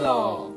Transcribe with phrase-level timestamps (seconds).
[0.00, 0.50] 喽！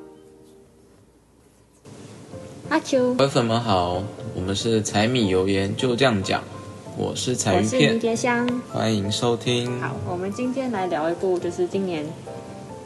[2.69, 4.01] 阿秋，各位粉们好，
[4.35, 6.43] 我们是柴米油盐就这样讲，
[6.97, 8.47] 我是柴鱼我是迷，迭香。
[8.71, 9.81] 欢迎收听。
[9.81, 12.05] 好，我们今天来聊一部，就是今年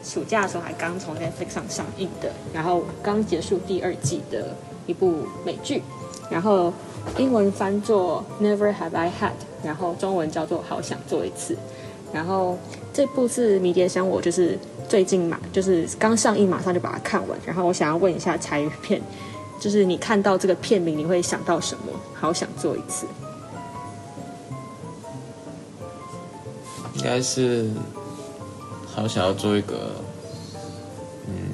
[0.02, 5.82] 暑假的时候还刚从 Netflix 上上映的，然后刚结束第二季的一部美剧，
[6.30, 6.72] 然后
[7.18, 9.32] 英文翻作 Never Have I Had，
[9.62, 11.56] 然后中文叫做好想做一次。
[12.12, 12.56] 然后
[12.94, 17.38] 这部是迷迭香，我就是最近嘛就是刚上映马上就把它看完。
[17.44, 19.00] 然后我想要问一下柴鱼片，
[19.60, 21.92] 就是你看到这个片名你会想到什么？
[22.14, 23.06] 好想做一次。
[26.94, 27.68] 应该是
[28.86, 29.92] 好想要做一个，
[31.28, 31.52] 嗯，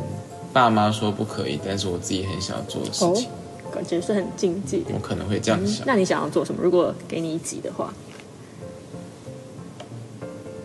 [0.52, 3.28] 爸妈说不可以，但是我自己很想要做的事情，
[3.72, 4.98] 感觉是很禁忌的我。
[5.00, 5.84] 可能会这样想。
[5.86, 6.62] 那你想要做什么？
[6.62, 7.92] 如果给你一集的话，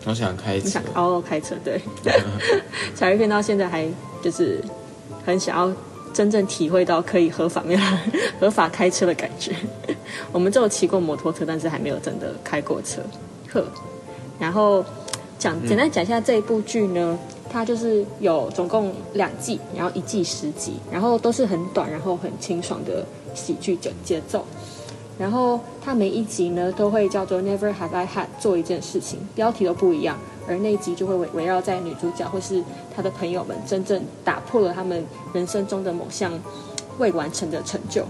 [0.08, 1.80] 我想开车你想，哦开车对，
[2.96, 3.86] 柴鱼片到现在还
[4.22, 4.58] 就是
[5.24, 5.70] 很想要
[6.14, 7.80] 真正体会到可以合法没有
[8.40, 9.54] 合法开车的感觉。
[10.32, 13.02] 我们只有骑过摩托车，但是还没有真的开过车。
[13.52, 13.62] 呵，
[14.38, 14.84] 然后
[15.38, 17.18] 讲简单讲一下这一部剧呢，
[17.50, 24.44] 它就是有总共两季，然后一季十集，然后都是很短，然后很清爽的喜剧节节奏。
[25.18, 30.16] 然后它每一集呢都会叫做 Never Have I Had 做一件事情，标题都不一样，
[30.46, 32.62] 而那一集就会围围绕在女主角或是
[32.94, 36.32] 她的朋友们真正打破了他们人生中的某项
[36.98, 38.04] 未完成的成就。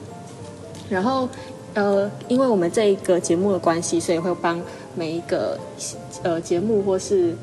[0.91, 1.29] 然后
[1.75, 4.61] 呃，因为我们这一个节目的关系，所以会帮
[4.95, 5.59] 每一个
[6.23, 7.35] 呃节目或是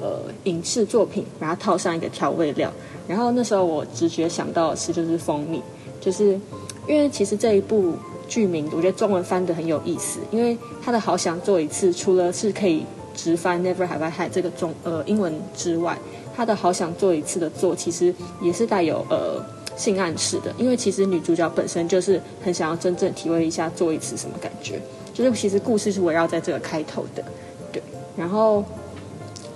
[0.00, 2.72] 呃影视作品，把它套上一个调味料。
[3.06, 5.62] 然后那时候我直觉想到的是就是蜂蜜，
[6.00, 6.40] 就是
[6.88, 7.94] 因为其实这一部
[8.28, 15.98] 剧名，我觉得中文翻的很有意思，因为他的好想做一次，除了是可以直翻 Never Have I Had 这个中呃英文之外，
[16.36, 19.42] 他的好想做一次的做，其实也是带有呃
[19.76, 24.80] 性暗示的，因为其实女主角本身就是很想要真正体会一下做一次什么感觉，
[25.14, 27.24] 就是其实故事是围绕在这个开头的，
[27.72, 27.82] 对，
[28.16, 28.64] 然后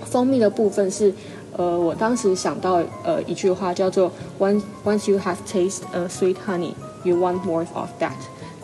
[0.05, 1.13] 蜂蜜的部分是。
[1.57, 6.73] 呃，我当时想到呃一句话叫做 "Once once you have taste a sweet honey,
[7.03, 8.13] you want more of that."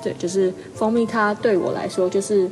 [0.07, 2.49] 对，就是蜂蜜，它对我来说就是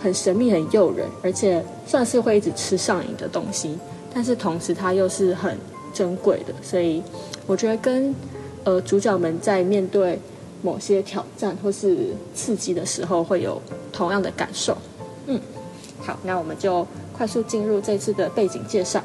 [0.00, 3.78] 很神秘、很诱人，而且算是会一直吃上瘾的东西。
[4.12, 5.56] 但是同时，它又是很
[5.94, 7.00] 珍贵的，所以
[7.46, 8.12] 我觉得跟
[8.64, 10.18] 呃主角们在面对
[10.62, 13.62] 某些挑战或是刺激的时候，会有
[13.92, 14.76] 同样的感受。
[15.28, 15.38] 嗯，
[16.00, 16.84] 好，那我们就
[17.16, 19.00] 快速进入这次的背景介绍。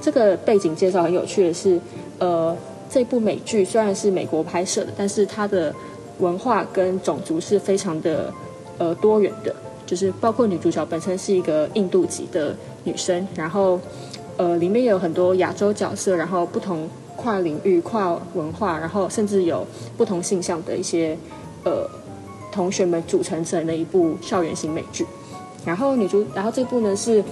[0.00, 1.78] 这个背景介绍很有趣的是，
[2.18, 2.56] 呃，
[2.88, 5.74] 这部美剧虽然是美国拍摄的，但是它的
[6.18, 8.32] 文化跟种族是非常的
[8.78, 9.54] 呃多元的，
[9.86, 13.80] 就是包括女主角本身是一个印度籍的女生，然后
[14.36, 21.16] 呃里面有很多亚洲角色，然后不同跨领域、跨文化，然后甚至有不同性向的一些
[21.64, 21.88] 呃
[22.50, 25.06] 同学们组成成的一部校园型美剧。
[25.64, 27.22] 然后女主，然后这部呢是。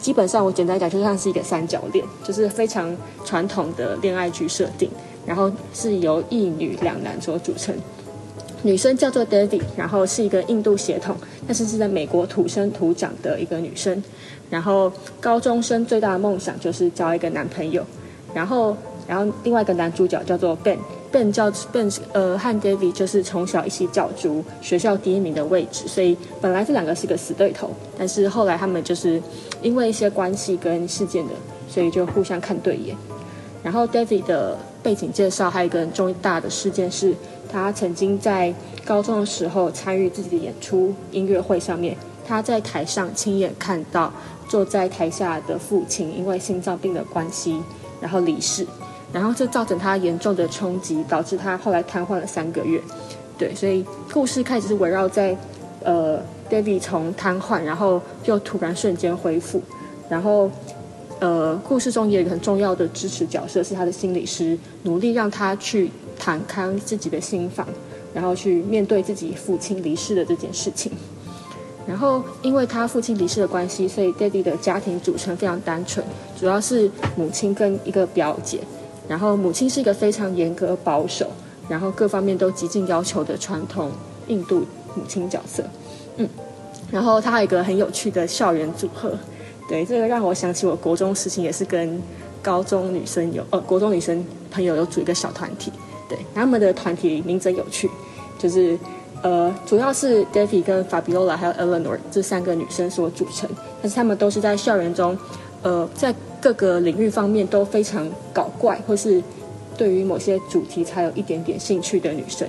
[0.00, 4.88] 基本上我简单讲，就像是一个三角恋，就是非常传统的恋爱剧设定，
[5.26, 7.74] 然后是由一女两男所组成。
[8.62, 14.02] 女生叫做 Devi，然后是一个印度血统，但是是在美国土生土长的一个女生。
[14.50, 17.84] 然后高中生最大的梦想就是交一个男朋友。
[18.34, 18.76] 然后，
[19.06, 29.20] 然后另外一个男主角叫做 Ben，Ben 叫 Ben，呃，和 Devi 就是从小一起角逐学校第一名的位置，所以本来这两个是个死对头，但是后来他们就是
[29.62, 31.32] 因为一些关系跟事件的，
[31.68, 32.96] 所以就互相看对眼。
[33.62, 34.56] 然后 David 的
[34.88, 37.14] 背景介绍还有一个很重大的事件是，
[37.52, 38.54] 他曾经在
[38.86, 41.94] 高中的时候参与自己的演出音乐会上面，
[42.26, 44.10] 他在台上亲眼看到
[44.48, 47.62] 坐在台下的父亲因为心脏病的关系，
[48.00, 48.66] 然后离世，
[49.12, 52.80] 然后这造成他严重的冲击，导致他后来瘫痪了三个月。
[53.36, 55.36] 对，所以故事开始是围绕在
[55.84, 56.18] 呃
[56.48, 59.60] David 从瘫痪，然后又突然瞬间恢复，
[60.08, 60.50] 然后。
[61.20, 67.66] 呃，故事中也有一个很重要的支持角色是他的心理师，努力让他去坦开自己的心房，
[68.14, 70.92] 然后去面对自己父亲离世的这件事情。
[71.86, 76.04] 然后，因为他父亲离世的关系，所以 Daddy 的家庭组成非常单纯，
[76.38, 78.60] 主要是母亲跟一个表姐。
[79.08, 81.26] 然后，母亲是一个非常严格保守，
[81.66, 83.90] 然后各方面都极尽要求的传统
[84.26, 85.64] 印度母亲角色。
[86.18, 86.28] 嗯，
[86.92, 89.18] 然后他还有一个很有趣的校园组合。
[89.68, 92.00] 对，这个让我想起我国中时期也是跟
[92.40, 95.70] 高中女生有呃国中女生朋友有组一个小团体，
[96.08, 97.90] 对，他们的团体名字有趣，
[98.38, 98.78] 就是
[99.22, 103.46] 呃主要是 David 跟 Fabiola 还有 Eleanor 这三个女生所组成，
[103.82, 105.18] 但是他们都是在校园中，
[105.62, 109.22] 呃在各个领域方面都非常搞怪或是
[109.76, 112.48] 对于某些主题才有一点点兴趣的女生，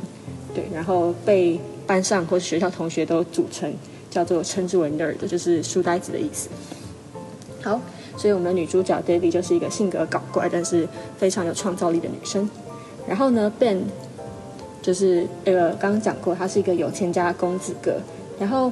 [0.55, 3.73] 对，然后被班上或是学校同学都组成
[4.09, 6.47] 叫做称之为 nerd，就是书呆子的意思。
[7.61, 7.79] 好，
[8.17, 12.49] 所以我们的女主角 Debbie 就是一个性格搞怪，但是非常有创造力的女生。
[13.07, 13.79] 然后呢，Ben
[14.81, 17.93] 就是呃刚刚讲过，他是一个有钱家公子哥。
[18.39, 18.71] 然后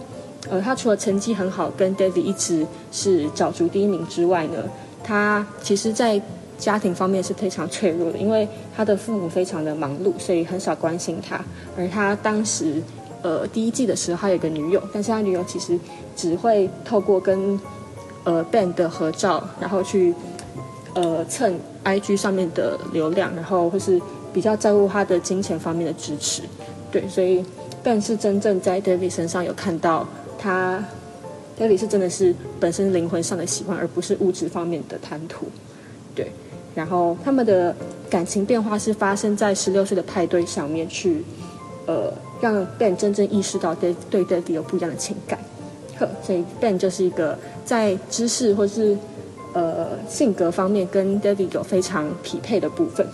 [0.49, 4.63] 呃，他除了成绩很好，跟 Debbie 一直是角逐第一名之外呢，
[5.03, 6.21] 他其实在
[6.57, 11.43] 家庭方面是非常脆弱的，因为他的父母非常的忙碌，所以很少关心他。
[11.77, 12.81] 而他当时
[13.21, 15.77] 呃第一季的时候，他有个女友，但是他女友其实
[16.15, 17.59] 只会透过跟
[18.27, 20.13] 呃 Ben 的合照，然后去
[20.95, 24.01] 呃蹭 IG 上面的流量，然后或是
[24.33, 26.41] 比较在乎他的金钱方面的支持。
[26.91, 27.41] 对，所以
[27.85, 30.05] Ben 是真正在 David 身上有看到
[30.37, 30.83] 他
[31.57, 35.45] ，David 是真的是本身灵魂上的喜欢，而不是物质方面的贪图。
[36.13, 36.29] 对，
[36.75, 37.73] 然后他们的
[38.09, 41.23] 感情变化是发生在十六岁的派对上面去，
[41.85, 45.39] 呃，让 Ben 真正意识到对对 David 有不一样的情感。
[45.99, 48.97] 呵，所以 Ben 就是一个在知识或是
[49.53, 53.07] 呃性格方面跟 David 有非常匹配的部分。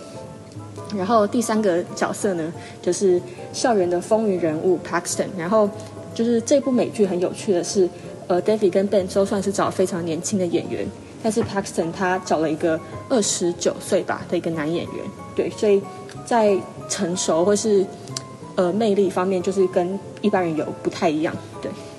[0.96, 3.20] 然后第三个角色呢，就是
[3.52, 5.26] 校园的风云人物 Paxton。
[5.36, 5.68] 然后
[6.14, 7.88] 就是这部美剧很有趣的是，
[8.28, 10.86] 呃，David 跟 Ben 都算是找非常年轻的演员，
[11.20, 12.78] 但是 Paxton 他找了一个
[13.08, 15.04] 二十九岁吧的一个男演员。
[15.34, 15.82] 对，所以
[16.24, 16.56] 在
[16.88, 17.84] 成熟或是
[18.54, 21.34] 呃魅力方面，就是跟一般人有不太一样。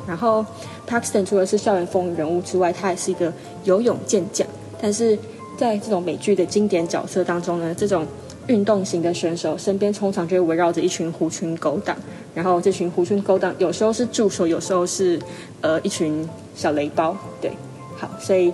[0.07, 0.45] 然后
[0.87, 3.31] Paxton 除了是校园风云人物之外，他也是一个
[3.63, 4.47] 游泳健将。
[4.81, 5.17] 但是
[5.57, 8.05] 在这种美剧的经典角色当中呢，这种
[8.47, 11.95] 运动型的选手身边通常就会围绕着一群狐群狗党，
[12.35, 15.19] 然后这群狐群狗党有时候是助手，有时候是
[15.61, 17.17] 呃一群小雷包。
[17.41, 17.51] 对，
[17.95, 18.53] 好，所以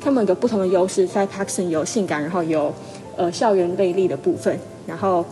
[0.00, 2.74] 他们有不同的优势，在 Paxton 有性感，然后有
[3.16, 5.24] 呃校园魅力的部分，然后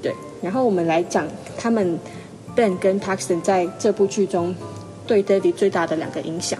[0.00, 1.26] 对，然后我们来讲
[1.58, 1.98] 他们
[2.54, 4.54] Ben 跟 Paxton 在这部剧中
[5.10, 6.56] 对 Daddy 最大的两个影响，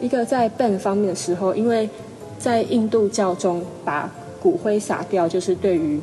[0.00, 1.90] 一个在 Ben 方面的时候，因为
[2.38, 4.08] 在印度教中把
[4.40, 6.00] 骨灰撒掉，就是对于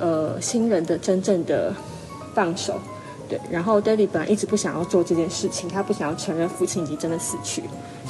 [0.00, 1.72] 呃新人的真正的
[2.34, 2.74] 放手。
[3.28, 7.62] 对，然后 Daddy 本来一直不想要做这件事情，他不想要承认父亲已经真的死去。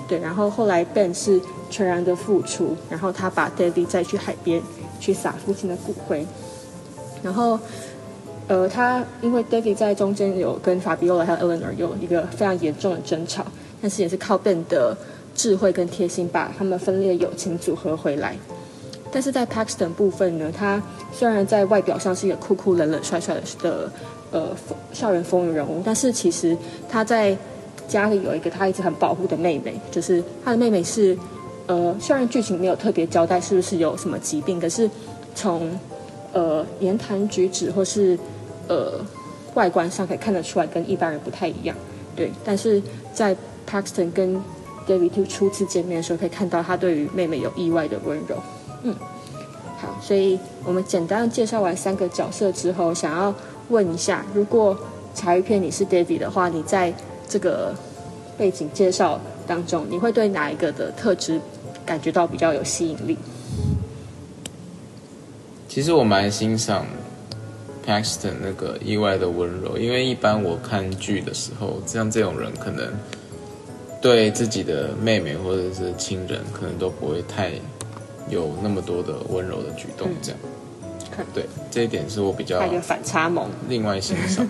[0.09, 1.39] 对，然后后来 Ben 是
[1.69, 4.63] 全然的付出，然后他把 Daddy 再去海边
[4.99, 6.27] 去撒父亲的骨灰，
[7.23, 7.61] 然后
[8.49, 13.47] 呃，他因为 David 在中间有跟 Fabiola 还有 Eleanor 有一个非常严重的争吵，
[13.81, 14.97] 但是也是靠 Ben 的
[15.35, 18.37] 智慧跟贴心把他们分裂友情组合回来。
[19.11, 23.93] 但是在 Paxton 部分呢，他虽然在外表上是一个酷酷冷冷帅帅的的
[24.33, 24.49] 呃
[24.93, 26.57] 校园风云人物，但是其实
[26.89, 27.37] 他在
[27.87, 31.17] 家里有一个他一直很保护的妹妹，就是他的妹妹是
[31.67, 34.91] 呃虽然剧情没有特别交代是不是有什么疾病，可是
[35.35, 35.71] 从
[36.33, 38.19] 呃言谈举止或是
[38.69, 38.95] 呃
[39.55, 41.77] 外观上可以看得出来跟一般人不太一样，
[42.17, 42.31] 对。
[42.45, 42.83] 但是
[43.13, 43.37] 在
[43.69, 44.43] Paxton 跟
[44.87, 48.37] David 初次见面的时候，可以看到他对于妹妹有意外的温柔。
[48.83, 48.95] 嗯，
[49.79, 53.33] 好，所以我们简单介绍完三个角色之后，想要
[53.69, 54.77] 问一下，如果
[55.15, 56.93] 茶余片你是 David 的话，你在
[57.29, 57.75] 这个
[58.37, 61.41] 背景介绍当中，你会对哪一个的特质
[61.87, 63.17] 感觉到比较有吸引力？
[65.75, 66.85] 其实我蛮欣赏
[67.87, 72.93] Paxton 那个意外的温柔，因为一般我看剧的时候，像这种人可能
[73.99, 77.53] 对自己的妹妹或者是亲人，可能都不会太
[78.29, 80.41] 有那么多的温柔的举动，这样。
[81.33, 84.47] 对，这一点是我比较有反差萌，另外欣赏。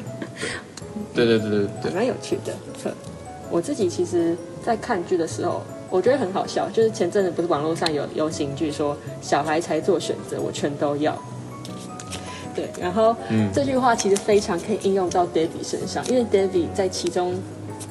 [1.15, 1.93] 对，对对对对对。
[1.93, 2.53] 蛮有趣的。
[3.49, 4.37] 我自己其实，
[4.67, 6.69] 在看剧的时候，我觉得很好笑。
[6.71, 11.17] 就是前阵子不是网络上有流行剧说“小孩才做选择，我全都要”。
[12.55, 13.15] 对，然后
[13.53, 17.35] 这句话其实非常可以应用到 David 身上，因为 David 在其中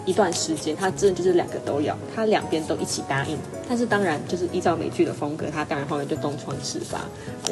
[0.06, 3.38] 一段时间，他真的就是两个都要，他两边都一起答应。
[3.68, 7.00] 但是当然，就是依照美剧的风格，他当然后面就东窗事发，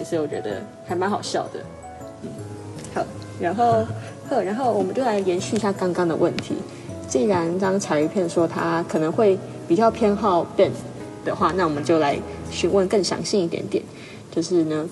[0.04, 1.60] 所以我觉得还蛮好笑的。
[2.22, 2.30] 嗯，
[2.94, 3.04] 好，
[3.40, 3.86] 然后
[4.30, 6.54] 呵，然后我们就来延续一下刚刚的问题。
[7.08, 9.36] 既然刚彩鱼片说他可能会
[9.70, 10.72] 比较偏好 Ben
[11.24, 12.20] 的话，那我们就来
[12.52, 13.84] 询问更详细一点点。
[14.32, 14.90] 就是呢，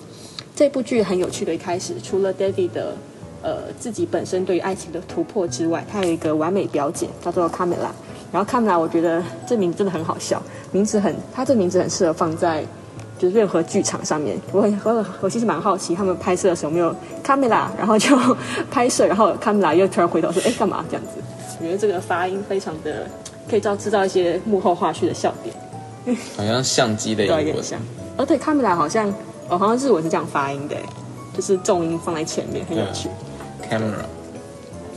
[0.54, 2.96] 这部剧很有趣的，一开始除了 David 的
[3.42, 7.92] 呃自己本身对于爱情的突破之外，他有一个完美表姐叫做卡梅拉。
[8.30, 12.64] 然后卡梅拉我觉得这名字真的很好笑，名字很，他这名字很适合放在
[13.18, 14.38] 就是任何剧场上面。
[14.52, 18.16] 我很我我其实蛮好奇，他们拍摄的时候没有卡梅拉然后就
[18.70, 21.12] 拍摄，然后卡梅拉又突然回头说：“哎，干嘛这样子？”
[21.58, 23.08] 我觉得这个发音非常的
[23.48, 27.80] 可以造制造一些幕后花絮的笑点，好像相机的有点像。
[28.16, 29.08] 哦，对，Camila 好像
[29.48, 30.76] 哦，好像日文是这样发音的。
[31.34, 33.08] 就是重音放在前面，很有趣。
[33.70, 34.02] camera，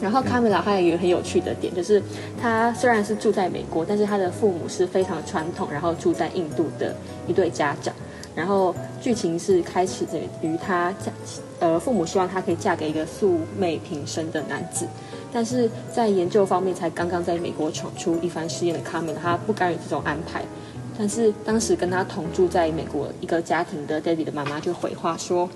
[0.01, 2.01] 然后卡梅拉还有一个很有趣的点，就是
[2.41, 6.95] 他虽然是住在美国，但是他的父母是非常传统，然后住在印度的
[7.27, 7.93] 一对家长。
[8.33, 10.03] 然后剧情是开始
[10.41, 11.11] 于他嫁，
[11.59, 14.87] 呃，父母希望他可以嫁给一个素昧平生的男子，
[15.31, 20.43] 但是在研究方面才刚刚在美国闯出一番事业的卡梅拉，他不甘于这种安排。
[20.97, 25.49] 但是当时跟他同住在美国一个家庭的 David 的妈妈就回话说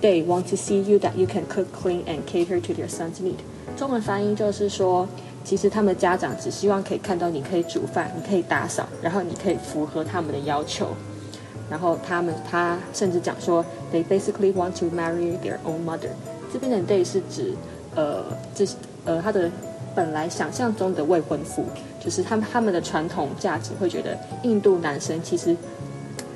[0.00, 3.20] ：“They want to see you that you can cook, clean, and cater to their son's
[3.20, 3.36] need。”
[3.76, 5.06] 中文翻译就是说，
[5.44, 10.88] 其实他们家长只希望可以看到你可以煮饭，你可以打扫，然后你可以符合他们的要求。
[11.68, 16.10] 然后他们他甚至讲说，They basically want to marry their own mother。
[16.52, 17.52] 这边的 they 是指
[17.96, 18.22] 呃
[18.54, 18.64] 这
[19.04, 19.50] 呃他的
[19.94, 21.64] 本来想象中的未婚夫，
[21.98, 25.56] 就是他们他们的传统价值会觉得印度男生其实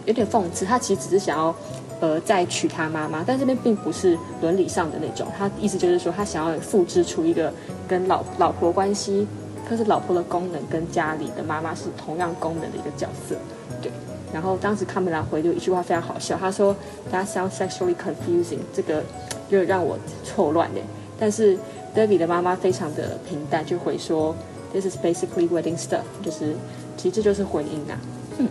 [0.07, 1.55] 有点讽刺，他其实只是想要
[2.00, 7.52] 呃再娶他妈妈，但这边并不是伦理上的那种，他意思就是说他想要复制出一个
[7.87, 9.26] 跟老老婆关系，
[9.69, 13.37] 可是老婆的功能跟家里的妈妈是同样功能的一个角色，
[13.83, 13.93] 对。
[14.33, 16.75] 然后当时卡梅拉回就一句话非常好笑，他说
[17.12, 19.02] ：“That sounds sexually confusing。”这个
[19.50, 20.81] 就让我错乱的。
[21.21, 21.57] 但是
[21.95, 24.35] David 的妈妈非常的平淡，就回说
[24.73, 26.57] ：“This is basically wedding stuff。”就是
[26.97, 28.00] 其实这就是婚姻啊。
[28.39, 28.49] 嗯。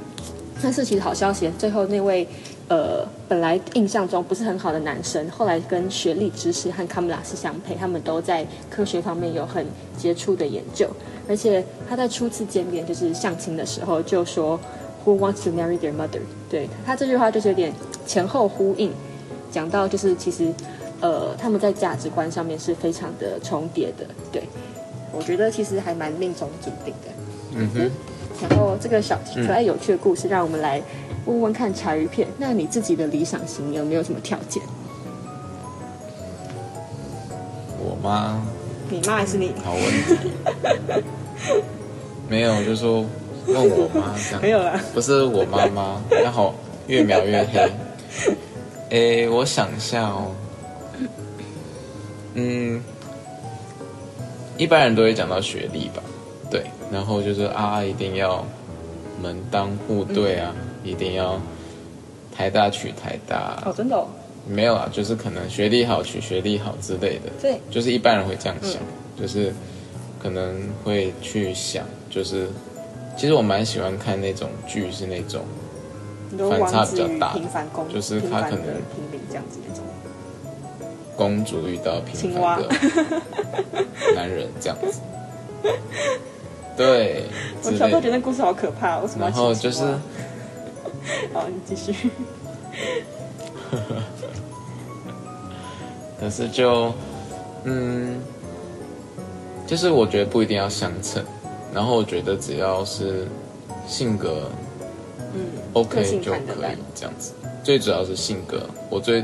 [0.61, 2.27] 但是其实好消息，最后那位
[2.67, 9.65] 呃本来印象中不是很好的男生，后来跟学历知识和卡梅拉是相配，他们都在科学方面有很
[9.97, 10.87] 杰出的研究。
[11.27, 14.57] 而且他在初次见面就是相亲的时候就说。
[15.05, 16.19] Who wants to marry their mother？
[16.49, 17.73] 对他这句话就是有点
[18.05, 18.91] 前后呼应，
[19.49, 20.53] 讲到就是其实，
[21.01, 24.05] 呃，他们在价值观上面是非常的重叠的。
[24.31, 24.43] 对，
[25.11, 27.09] 我觉得其实还蛮命中注定的。
[27.55, 27.91] 嗯哼。
[28.41, 30.81] 然后这个小可爱有趣的故事，让我们来
[31.25, 32.27] 问问看柴鱼片。
[32.37, 34.61] 那你自己的理想型有没有什么条件？
[37.79, 38.41] 我妈。
[38.89, 39.53] 你妈还是你？
[39.63, 40.31] 好问题。
[42.29, 43.05] 没有，就说。
[43.47, 46.53] 问我妈这样没有啦，不是我妈妈，然后
[46.85, 47.71] 越描越黑。
[48.91, 50.35] 诶，我想一下哦，
[52.39, 52.81] 嗯，
[54.57, 56.01] 一般人都会讲到学历吧，
[56.49, 58.45] 对，然后就是啊，一定要
[59.21, 61.39] 门当户对啊，一定要
[62.35, 63.61] 台大取台大。
[63.65, 63.95] 哦，真的？
[63.95, 64.07] 哦
[64.47, 67.29] 没有啊，就是可能学历好取学历好之类的。
[67.39, 68.81] 对，就是一般人会这样想，
[69.19, 69.53] 就是
[70.17, 72.47] 可能会去想，就是。
[73.17, 75.43] 其实我蛮喜欢看那种剧，是那种
[76.49, 77.35] 反差比较大，
[77.93, 78.63] 就是他可能
[78.95, 79.83] 平民这样子那种
[81.19, 82.69] 公主遇到平凡的
[84.15, 85.01] 男人这样子，
[86.77, 87.25] 对。
[87.61, 89.25] 我小时候觉得那故事好可怕，为什么？
[89.25, 89.83] 然后就是，
[91.33, 92.09] 好，你继续。
[96.17, 96.93] 可是就
[97.65, 98.21] 嗯，
[99.67, 101.21] 就是我觉得不一定要相称。
[101.73, 103.27] 然后我觉得只要是
[103.85, 104.49] 性格，
[105.33, 105.41] 嗯
[105.73, 107.33] ，OK 就可以这样子。
[107.61, 109.21] 最主要是性格，我最，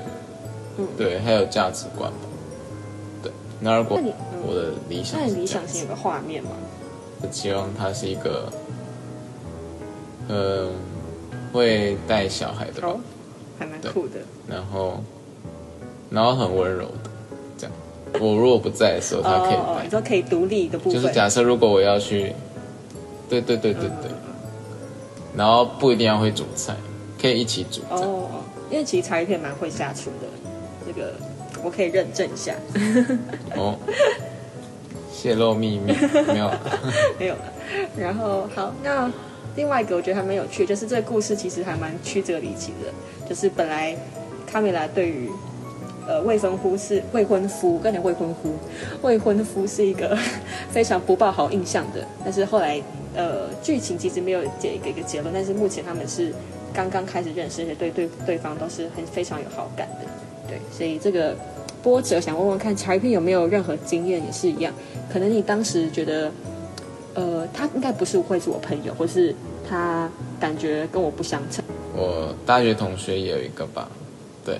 [0.78, 2.18] 嗯，对，还有价值观吧。
[3.24, 4.00] 对，那如果
[4.48, 6.52] 我的理想，那你理想型有个画面吗？
[7.22, 8.52] 我希望他是一个，
[10.28, 10.70] 呃，
[11.54, 13.00] 会带小孩的，哦，
[13.58, 14.20] 还蛮酷的。
[14.48, 15.02] 然后，
[16.10, 17.10] 然后很温柔的。
[17.58, 17.76] 这样
[18.20, 20.94] 我如果不在的时候，他可以带，你说可以独立的部分。
[20.94, 22.34] 就是假设如果我要去，
[23.30, 24.12] 对对对对对，
[25.36, 26.76] 然后不一定要会煮菜，
[27.20, 27.82] 可以一起煮。
[27.90, 28.30] 哦，
[28.70, 30.45] 因为其实茶叶片蛮会下厨的，这
[31.00, 31.14] 个
[31.64, 32.54] 我可以认证一下。
[33.56, 33.78] 哦，
[35.12, 35.94] 泄露秘密
[36.28, 36.52] 没有？
[37.20, 37.42] 没有了。
[37.98, 39.12] 然后好，那
[39.56, 43.96] 另外一个我觉得还蛮有趣，就是这个故事其实还蛮曲折离奇的，就是本来
[44.46, 45.30] 卡米拉对于。
[46.08, 48.54] 呃，未婚夫是未婚夫，跟你未婚夫，
[49.02, 50.16] 未婚夫是一个
[50.70, 52.08] 非常不抱好印象的。
[52.24, 52.80] 但是后来，
[53.16, 55.34] 呃，剧情其实没有给一个一个结论。
[55.34, 56.32] 但是目前他们是
[56.72, 60.06] 刚刚开始认识，而且对对对方都是很非常有好感的。
[60.48, 61.36] 对，所以这个
[61.84, 64.74] 波折想问问看，柴片有没有任何经验也是一样。
[65.12, 66.32] 可能你当时觉得，
[67.14, 69.34] 呃，他应该不是会是我朋友，或是
[69.70, 70.10] 他
[70.40, 71.64] 感觉跟我不相称。
[71.96, 73.90] 我大学同学也有一个吧，
[74.46, 74.60] 对。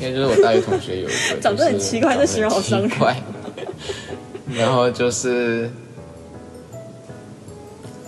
[0.00, 3.16] 应该就是我大学同学有一个 长得很奇怪，这形容好伤怪。
[4.56, 5.68] 然后就是，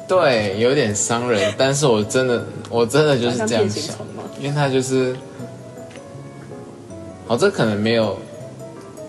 [0.07, 1.53] 对，有点伤人。
[1.59, 3.97] 但是我真的，我真的就是这样想，
[4.39, 5.17] 因为他就是，
[7.31, 8.19] 好，这可能没有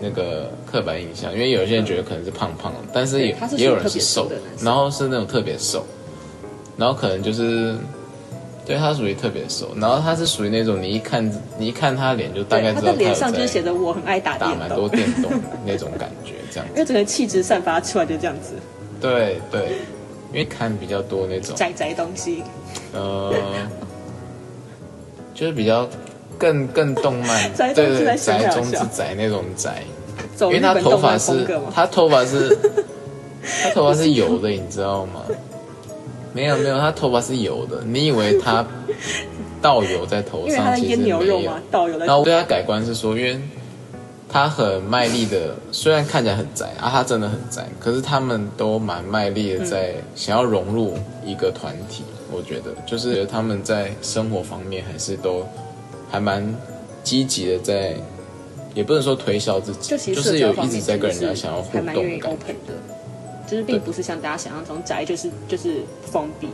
[0.00, 5.84] 那个刻板印象，因为有些人觉得可能是胖胖的，但是也也有人是瘦，然后是那种特别瘦，
[6.76, 7.74] 然后可能就是
[8.64, 15.32] 对他属于特别瘦，然后他是属于那种你一看你一看他脸就大概知道的脸上就是写着我很爱打电打蛮多动，电动
[15.66, 16.72] 那种感觉，这样子。
[16.74, 18.52] 因为整个气质散发出来就这样子，
[19.00, 19.78] 对对，
[20.32, 22.44] 因为看比较多那种宅宅东西。
[22.92, 23.34] 呃，
[25.34, 25.88] 就是比较
[26.42, 29.84] 更更动漫， 对对，宅宅中之宅那种宅，
[30.42, 32.58] 因为他头发是 他头发是
[33.62, 35.22] 他头发是油的，你知道吗？
[36.32, 38.66] 没有没有，他头发是油的，你以为他
[39.60, 41.20] 倒油在头上，其实没有
[42.00, 43.40] 然后我对他改观是说，因为
[44.28, 50.94] 他很卖力的，虽然看起来很宅啊，他真的很宅，可是他们都蛮卖力的在想要融入
[51.24, 52.02] 一个团体。
[52.34, 55.46] 我觉得，就是他们在生活方面还是都
[56.12, 56.54] 还蛮
[57.02, 57.94] 积极的在，
[58.74, 62.52] 也不能说推销自己，就其实是有一直在跟人家想要互动的感觉。
[62.66, 62.74] 的，
[63.46, 66.48] 就是并不是像大家想象中宅就是就是封闭。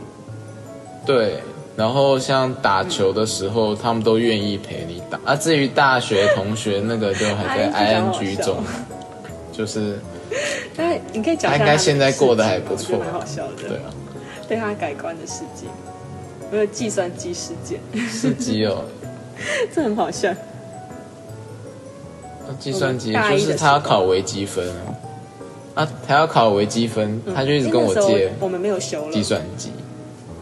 [1.05, 1.41] 对，
[1.75, 5.19] 然后像打球的时候，他们都愿意陪你打。
[5.25, 8.63] 啊，至于大学同学那个，就还在 ING 中，
[9.51, 9.99] 就是
[10.77, 13.67] 但你可以讲一下他应该现在过得还不错好笑的。
[13.67, 13.91] 对啊，
[14.47, 15.65] 对他改观的事迹，
[16.51, 18.83] 没有计算机事件，司机哦，
[19.73, 20.33] 这很好笑。
[22.59, 24.67] 计算机就是他要考微积分
[25.75, 29.11] 啊，啊，他要考微积分，他就一直跟我借我们没有修了。
[29.13, 29.69] 计，算机，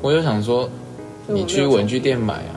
[0.01, 0.69] 我就想说，
[1.27, 2.55] 你去文具店买啊，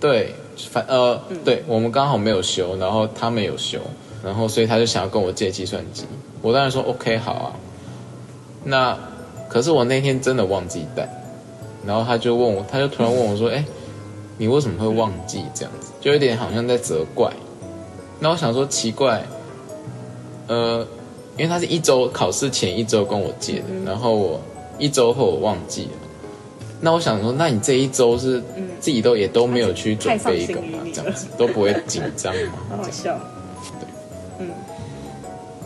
[0.00, 0.34] 对，
[0.70, 3.78] 反呃，嗯对我们刚好没有修，然后他们有修，
[4.24, 6.04] 然后所以他就想要跟我借计算机，
[6.42, 7.48] 我当然说 OK 好啊，
[8.64, 8.98] 那
[9.48, 11.08] 可是我那天真的忘记带，
[11.86, 13.64] 然后他就问我，他就突然问我说，哎，
[14.42, 15.92] 你为什么会忘记这样子？
[16.00, 17.32] 就有点好像在责怪，
[18.18, 19.24] 那我想说奇怪，
[20.48, 20.84] 呃，
[21.36, 24.40] 因为他是一周考试前一周跟我借的，嗯然后我
[24.80, 25.90] 一周后我忘记了。
[26.80, 28.42] 那我想说，那你这一周是
[28.80, 30.90] 自己都也都没有去准备一个嘛嗯太放心于你？
[30.90, 32.34] 了这样子都不会紧张
[32.68, 32.82] 好嘛？
[32.82, 33.20] 好笑。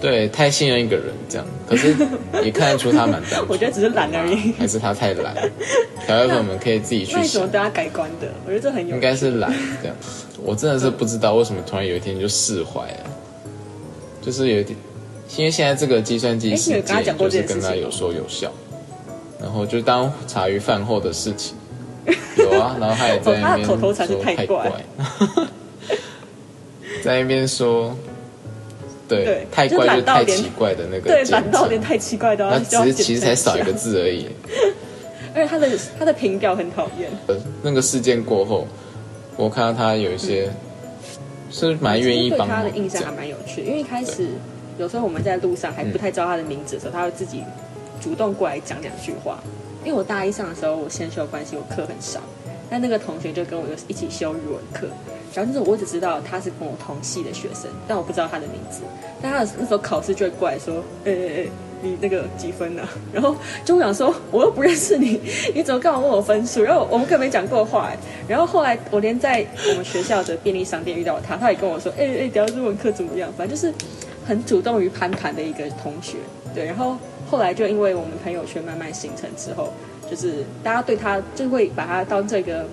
[0.00, 1.94] 对，太信任一个人这样，可是
[2.44, 3.46] 也看得出他蛮单纯。
[3.48, 4.52] 我觉得只是懒而已。
[4.58, 5.34] 还是他太懒。
[6.06, 8.28] 小朋友们可以自己去想，那你怎么对他改观的？
[8.44, 9.96] 我觉得这很有应该是懒这样。
[10.42, 13.10] 我真的是不知道为什么突然有一天就释怀了，
[14.22, 14.78] 就是有点，
[15.36, 18.52] 因为现在这个计算机哎世界就是跟他有说有笑，
[19.40, 21.56] 然后就当茶余饭后的事情。
[22.36, 24.70] 有啊，然后他也在那边说太太怪
[27.02, 27.96] 在那边说，
[29.08, 34.28] 对，太就怪就太奇怪的那个对，简懒到有称点太奇怪的，那就要只是其实才少一个字而已。
[35.34, 37.10] 而且他的他的评调很讨厌。
[37.26, 38.66] 呃那个事件过后，
[39.36, 40.50] 我看到他有一些
[41.50, 43.12] 是蛮愿意帮忙他的印象还。
[43.12, 44.28] 蛮有趣，因为一开始
[44.78, 47.42] 有时候我们在路上还不太知道他的名字的时候，他会自己
[48.00, 49.38] 主动过来讲两句话。
[49.84, 52.18] 因为我大一上的时候，我先修关系，我课很少，
[52.68, 54.88] 但那个同学就跟我一起修语文课，
[55.36, 58.80] 然后那时候我只知道他是跟我同系的学生，但我不知道他的名字。
[59.20, 61.46] 但他那时候考试就会过来说：“哎哎哎，
[61.82, 65.20] 你那个几分呢、 然后就会想说，我又不认识你，
[65.54, 66.62] 你怎么干嘛问我分数？
[66.62, 73.72] 然后我们根本没讲过话、哎然后后来我连在我们学校的便利商店遇到他，他也跟我说：“哎、哎，屌日文课怎么样？”反正就是
[74.26, 76.16] 很主动于攀谈的一个同学。
[76.54, 76.96] 对，然后
[77.30, 79.72] 后来就因为我们朋友圈慢慢形成之后，
[80.10, 82.66] 就是大家对他就会把他当这个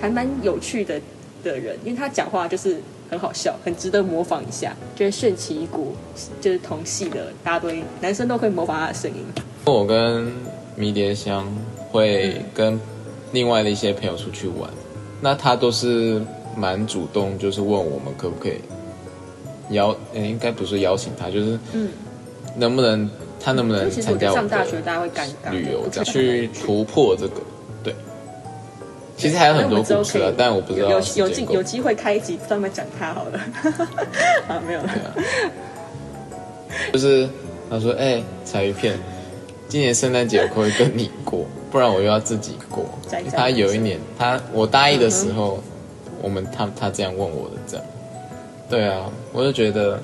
[0.00, 1.00] 还蛮有趣的
[1.42, 5.94] 的人，因为他讲话就是很好笑，很值得模仿一下，就是炫起一股
[6.40, 7.68] 就是同系的，大家都
[8.00, 9.24] 男生都可以模仿他的声音。
[9.66, 10.32] 我跟
[10.76, 11.46] 迷迭香
[11.90, 12.80] 会跟
[13.32, 14.70] 另外的一些朋友出去玩，
[15.20, 16.22] 那他都是
[16.56, 18.54] 蛮主动，就是问我们可不可以
[19.70, 21.90] 邀，呃应该不是邀请他，就是嗯，
[22.56, 27.44] 能不能他能不能参加我们上大学大家会尴尬，旅游这样去突破这个，对。
[29.20, 33.38] 其实还有很多故事啊，但我不知道有有机有机会开一集专门讲他好了。
[34.48, 34.90] 啊，没有了。
[36.92, 37.28] 就是
[37.68, 38.98] 他说：“哎、彩鱼片，
[39.68, 41.44] 今年圣诞节我可不可以跟你过？
[41.70, 42.86] 不然我又要自己过。
[43.06, 45.62] 在”在他有一年，他我大一的时候，
[46.22, 47.86] 我们他他这样问我的，这样，
[48.70, 50.00] 对啊，我就觉得，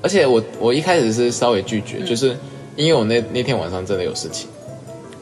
[0.00, 2.34] 而且我我一开始是稍微拒嗯绝，就是
[2.76, 4.48] 因为我那那天晚上真的有事情。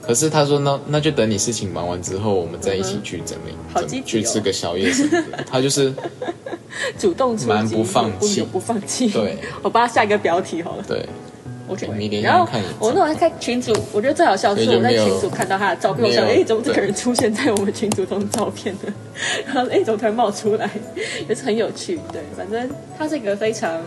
[0.07, 5.45] 可是他说那那就等你事情忙完之后，我们再一起去整理，整好积极哦去吃个宵夜什么的。
[5.51, 5.93] 他就是
[6.99, 9.09] 主动出击，蛮不放弃不不放弃。
[9.09, 10.85] 对， 我帮他下一个标题好了。
[10.87, 11.05] 对，
[11.67, 18.95] 我觉得迷恋然后我那会开群主，我觉得最好笑的是我在群主看到他的照片，我想，哎，怎么这个人出现在我们群主中的照片呢？
[19.47, 20.71] 然后，哎，怎么突然冒出来？
[21.29, 21.99] 也是很有趣。
[22.13, 23.81] 对，反正他是一个非常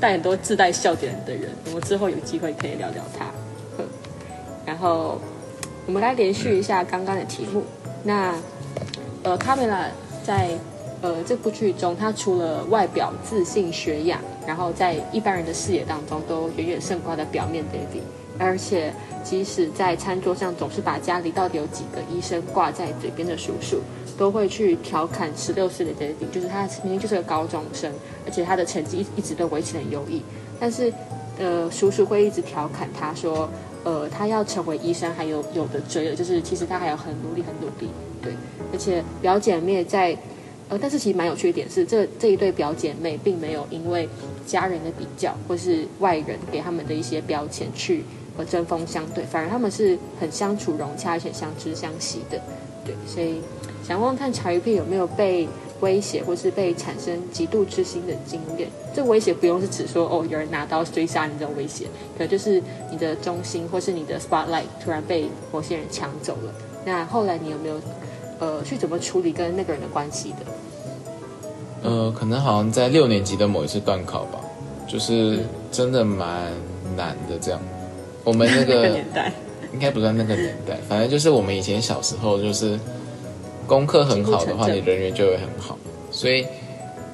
[0.00, 3.26] 带很多自带笑点的人，我们之后有机会可以聊聊他。
[3.78, 3.84] 嗯
[4.66, 5.20] 然后
[5.86, 7.62] 我们来连续一下刚刚的题目。
[8.02, 8.34] 那
[9.22, 9.86] 呃，卡梅拉
[10.24, 10.50] 在
[11.00, 18.02] 呃这部剧中，她除了外表自信学养，然后在一般人的视野当中都远远胜过她的表面 David，
[18.36, 23.80] 而且即使在餐桌上总是把家里到底有几个医生挂在嘴边的叔叔，
[24.18, 27.92] 都会去调侃十六岁的 David，就是他明明就是个高中生，
[28.24, 30.20] 而且他的成绩一一直都维持很优异，
[30.58, 30.92] 但是
[31.38, 33.48] 呃叔叔会一直调侃他说。
[33.86, 37.88] 呃，他要成为医生，还有有的追了，就是其实他还要很努力，很努力，
[38.20, 38.32] 对。
[38.72, 40.18] 而且表姐妹在，
[40.68, 44.08] 呃，但是其实蛮有趣一点是，这这一对表姐妹并没有因为
[44.44, 48.02] 家人的比较，或是外人给他们的一些标签去
[48.36, 52.40] 和针锋相对，反而他们是很相处融洽，而且相知相惜的，
[52.84, 52.92] 对。
[53.06, 53.40] 所以
[53.86, 55.48] 想问问看茶余片有没有被。
[55.80, 61.84] 威胁或是被产生嫉妒之心的经验，这威胁不用是指说哦有人拿刀追杀你这种威胁，
[62.16, 66.54] 可能就是你的中心或是你的 spotlight 突然被某些人抢走了。
[66.84, 67.78] 那后来你有没有
[68.38, 71.88] 呃去怎么处理跟那个人的关系的？
[71.88, 74.40] 呃，可能好像在六年级的某一次段考吧，
[74.88, 76.50] 就是真的蛮
[76.96, 77.38] 难的。
[77.38, 77.60] 这样，
[78.24, 79.30] 我们那个 年代
[79.74, 82.80] 应该不算那个年代，反正就是我们以前小时候就是。
[83.66, 85.76] 功课很好的话，你人缘就会很好。
[86.10, 86.46] 所以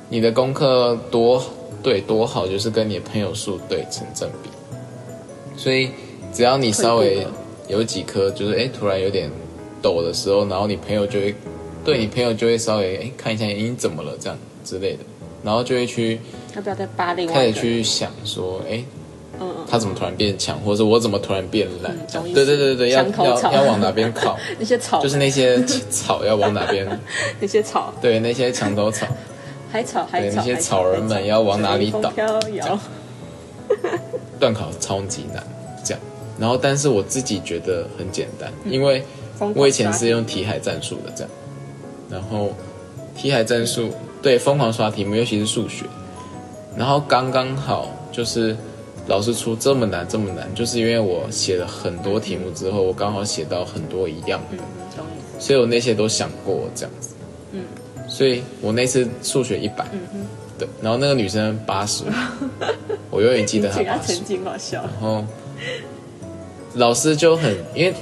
[0.09, 1.43] 你的功课多
[1.83, 4.51] 对多好，就是跟你的朋友数对成正比。
[5.57, 5.91] 所以
[6.33, 7.27] 只要你稍微
[7.69, 9.31] 有几科，就是哎突然有点
[9.81, 11.35] 抖的时候，然后你朋友就会
[11.85, 15.01] 对你朋友就会稍微哎看一下你怎么了这样之类的，
[15.43, 16.21] 然后就会去
[16.55, 18.85] 要不要再扒另外开始去想说哎。
[19.71, 21.97] 他怎么突然变强，或者我怎么突然变懒？
[22.35, 24.37] 对对对对要要要往哪边靠？
[24.59, 26.87] 那些草就是那些草要往哪边？
[27.41, 29.07] 那些草对那些墙头草，
[29.71, 32.11] 海草海草，那些草人们要往哪里倒？
[32.11, 32.79] 飘摇。
[34.39, 35.43] 断考超级难，
[35.85, 36.01] 这样。
[36.39, 39.03] 然后，但是我自己觉得很简单，因为
[39.55, 41.31] 我以前是用题海战术的这样。
[42.11, 42.51] 然后
[43.17, 45.87] 题海战术对疯狂刷题目，尤其是数学。
[46.77, 48.57] 然后刚刚好就是。
[49.09, 54.62] 老师出这么难，这么难，就是因为我写了很多题目之后，我刚好写到很多一样的，
[55.41, 57.15] 所以我那些都想过这样子。
[57.51, 57.65] 嗯，
[58.09, 59.85] 所以我那次数学一百，
[60.57, 62.05] 对，然后那个女生八十，
[63.11, 64.21] 我永远记得她 八十。
[64.73, 65.25] 然后
[66.75, 67.95] 老师就很因为，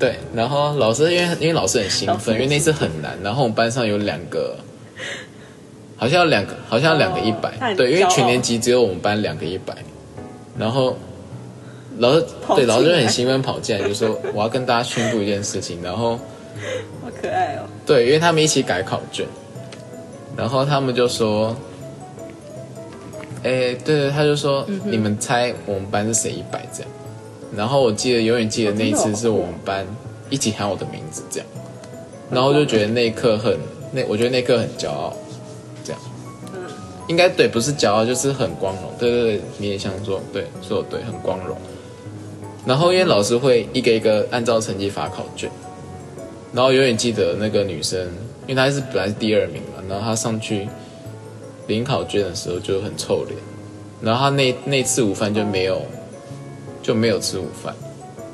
[0.00, 4.56] 对，然后老师因为因为老师很兴奋，因为那次很难，然后我们班上有两个。
[5.96, 9.74] 好像两个，好像两个一百，对，因为全年级只有我们班两个一百，
[10.58, 10.94] 然后
[11.98, 16.16] 老师对老师就很兴奋跑进来，就说我要跟大家宣布一件事情，然后
[17.02, 19.26] 好可爱哦，对，因为他们一起改考卷，
[20.36, 21.56] 然后他们就说，
[23.42, 26.92] 哎，对对，他就说你们猜我们班是谁一百这样，
[27.56, 29.86] 然后我记得永远记得那一次是我们班
[30.28, 31.48] 一起喊我的名字这样，
[32.30, 33.58] 然后就觉得那一刻很
[33.92, 35.16] 那，我觉得那一刻很骄傲。
[37.08, 38.84] 应该对，不是骄傲，就是很光荣。
[38.98, 41.56] 对对对，你也想说，对，说对，很光荣。
[42.66, 45.48] 然后因为老师会一个一个按照成绩发考卷，
[46.52, 48.00] 然后永远记得那个女生，
[48.46, 50.66] 因为她是本来是第二名嘛，然后她上去
[51.68, 53.38] 领考卷的时候就很臭脸，
[54.00, 55.80] 然后她那那次午饭就没有
[56.82, 57.72] 就没有吃午饭，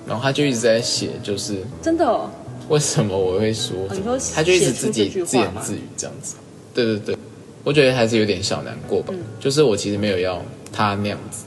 [0.07, 2.31] 然后她就一直在写，就是真的，
[2.71, 3.77] 为什么我会说？
[3.91, 6.37] 你说她就一直自己自言自语这样子，
[6.73, 7.17] 对对对。
[7.65, 11.45] 我觉得还是有点小难过吧，就是我其实没有要他那样子，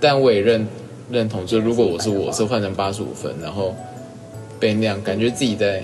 [0.00, 0.66] 但我也认
[1.10, 3.74] 认同，就如果我是我是换成八十五分，然后
[4.60, 5.82] 被那样，感觉自己在，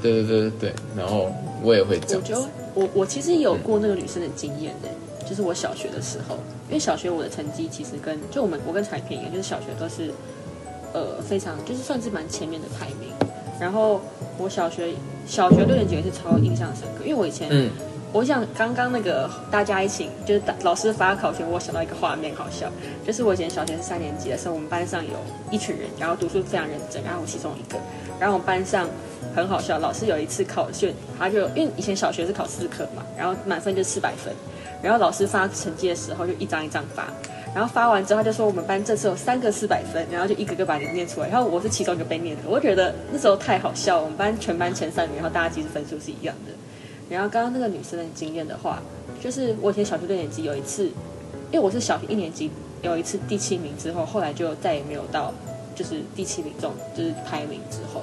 [0.00, 2.22] 对对对对对，然后我也会这样。
[2.22, 4.88] 我觉得我我其实有过那个女生的经验呢，
[5.28, 6.36] 就是我小学的时候，
[6.68, 10.12] 因为小学我的成绩其实跟就我们我跟彩萍一样，就是小学都是
[10.92, 13.08] 呃非常就是算是蛮前面的排名，
[13.60, 14.00] 然后
[14.38, 14.90] 我小学
[15.26, 17.68] 小学六年级是超印象深刻，因为我以前嗯。
[18.12, 22.70] 我想刚刚那个大家一起就是大老师发考卷，我想到一个画面，好笑，
[23.06, 25.12] 就是我以前小学是三年级的时候，我们班上有
[25.50, 27.78] 一群人，然后读书非常认真，然后我其中一个，
[28.20, 28.86] 然后我们班上
[29.34, 34.34] 很好笑，老师有一次考卷，他就因为以前小学是考四科嘛，然后满分就四百分，
[34.82, 37.08] 然后老师发成绩的时候就一张一张发，
[37.54, 46.52] 然后发完之后他就说我们班这次有三个四百分，然后就一个个把你念出来，然后我是其中一个被念的，我觉得那时候太好笑，我们班全班前三名，然后大家其实分数是一样的。
[47.10, 48.82] 然后刚刚那个女生的经验的话，
[49.20, 50.86] 就是我以前小学六年级有一次，
[51.50, 52.50] 因为我是小学一年级
[52.82, 55.32] 有一次第七名之后，后来就再也没有到
[55.74, 58.02] 就是第七名中就是排名之后，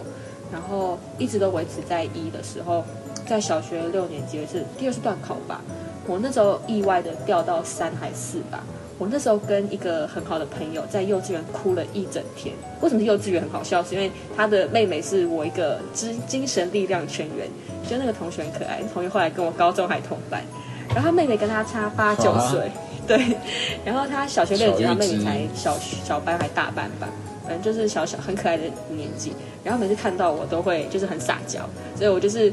[0.52, 2.84] 然后一直都维持在一的时候，
[3.28, 5.62] 在小学六年级是第二次段考吧，
[6.08, 8.64] 我那时候意外的掉到三还四吧。
[9.00, 12.54] 我那时候跟一个很好的朋友在幼稚园哭了一整天。
[12.82, 13.82] 为什么幼稚园很好笑？
[13.82, 17.48] 是因为他的妹妹是我一个精精神力量全员，
[17.90, 20.44] 就那个同学很可爱，同学后来跟我高中还同班，
[20.90, 22.70] 然后他妹妹跟他差八九岁，
[23.08, 23.38] 对，
[23.86, 27.08] 然后他小学六年级，他妹妹才小小班还大班吧，
[27.48, 29.32] 反正就是小小很可爱的年纪。
[29.64, 31.62] 然后每次看到我都会就是很撒娇，
[31.96, 32.52] 所以我就是。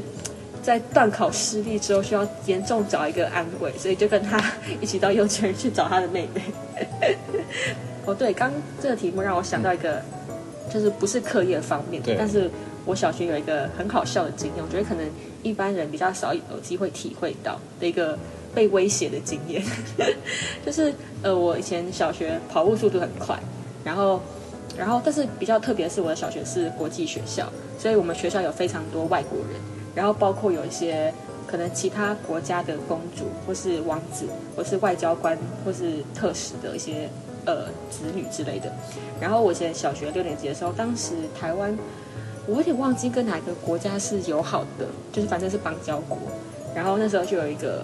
[0.67, 4.37] 在断考失利之后，需要严重找一个安慰，所以就跟他
[4.81, 6.41] 一起到幼稚园去找他的妹妹。
[8.05, 8.51] 哦，对，刚
[8.81, 10.01] 这个题目让我想到一个，
[10.69, 12.51] 就是不是课业方面，但是
[12.83, 15.09] 我小学有一个很好笑的经验，我觉得可能
[15.41, 18.19] 一般人比较少有机会体会到的一个
[18.53, 19.63] 被威胁的经验，
[20.65, 23.39] 就是呃，我以前小学跑步速度很快，
[23.85, 24.21] 然后
[24.77, 27.49] 然后但是比较特别的是，我的小学是国际学校，
[27.79, 29.76] 所以我们学校有非常多外国人。
[29.97, 31.11] 然后包括有一些
[31.47, 37.09] 可能其他国家的公主，或是王子，或是外交官，或是特使的一些
[37.45, 38.71] 呃子女之类的。
[39.19, 41.75] 然后我以前小学六年级的时候，当时台湾
[42.45, 46.15] 我有点忘记跟哪个国家是友好的，就是反正是邦交国。
[46.75, 47.83] 然后那时候就有一个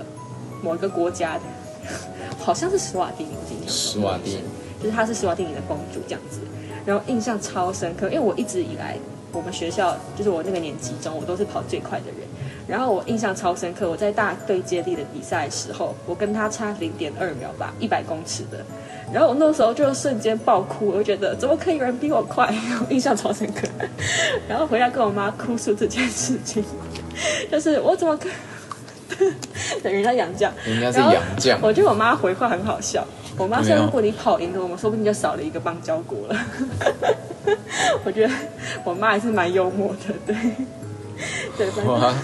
[0.61, 1.41] 某一个国家的，
[2.37, 4.43] 好像是史瓦蒂尼，我记得史瓦蒂尼，
[4.79, 6.41] 就是她是史瓦蒂尼的公主这样子。
[6.85, 8.99] 然后印象超深刻，因为我一直以来。
[9.33, 12.19] 我们学校就是我那个年级中，我都是跑最快的人。
[12.65, 18.63] 然后我印象超深刻，我在大队接力的比赛时候，我跟他差零点二秒吧，一百公尺的。
[19.11, 22.45] 然后我那时候就瞬间爆哭，我就觉得怎么可以有人比我快？
[22.87, 23.67] 我印象超深刻。
[24.47, 26.63] 然后回家跟我妈哭诉这件事情，
[27.51, 28.17] 就是我怎么
[29.83, 30.51] 等于在养将？
[30.65, 31.59] 人家是杨将。
[31.61, 33.05] 我觉得我妈回话很好笑。
[33.37, 36.39] 我妈说：“如果你跑赢了我们，说不定就少了一个邦交国了。
[38.05, 38.33] ”我觉得
[38.83, 40.35] 我妈还是蛮幽默的，对，
[41.57, 42.15] 对，反正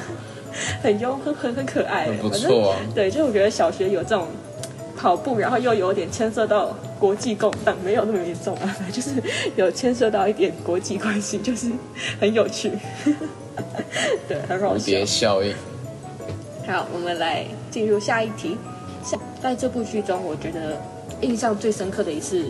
[0.84, 2.76] 很幽很很很可爱，不错。
[2.94, 4.28] 对，就我觉得小学有这种
[4.96, 9.12] 跑步，然后又有点牵涉到国际共党，没有那么严重啊， 就是
[9.56, 11.72] 有牵涉到一点国际关系，就是
[12.20, 12.72] 很有趣。
[14.28, 14.92] 对，很好笑。
[14.92, 15.56] 蝴效应。
[16.68, 18.58] 好，我们来进入下一题。
[19.04, 20.80] 下在这部剧中，我觉得。
[21.22, 22.46] 印象最深刻的一次，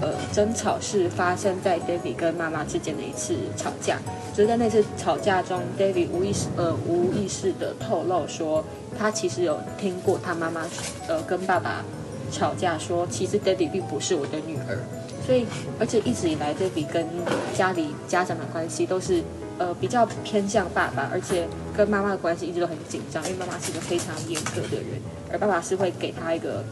[0.00, 3.98] 呃，争吵是发生在 David 跟妈妈之间的一次吵架。
[4.34, 8.64] 就在那次吵架中，David 无意识呃无意识的透露说，
[8.98, 10.62] 他其实有听过他妈妈
[11.08, 11.84] 呃跟爸爸
[12.32, 14.78] 吵架，说其实 David 并不是我的女儿。
[15.26, 15.46] 所以，
[15.78, 17.06] 而且一直以来，David 跟
[17.54, 19.22] 家里家长的关系都是
[19.58, 25.00] 呃比较偏向爸爸，而且跟妈妈的关系一直都很紧张，因为妈妈是一个非常严格的人，
[25.32, 26.64] 而爸爸是会给他一个。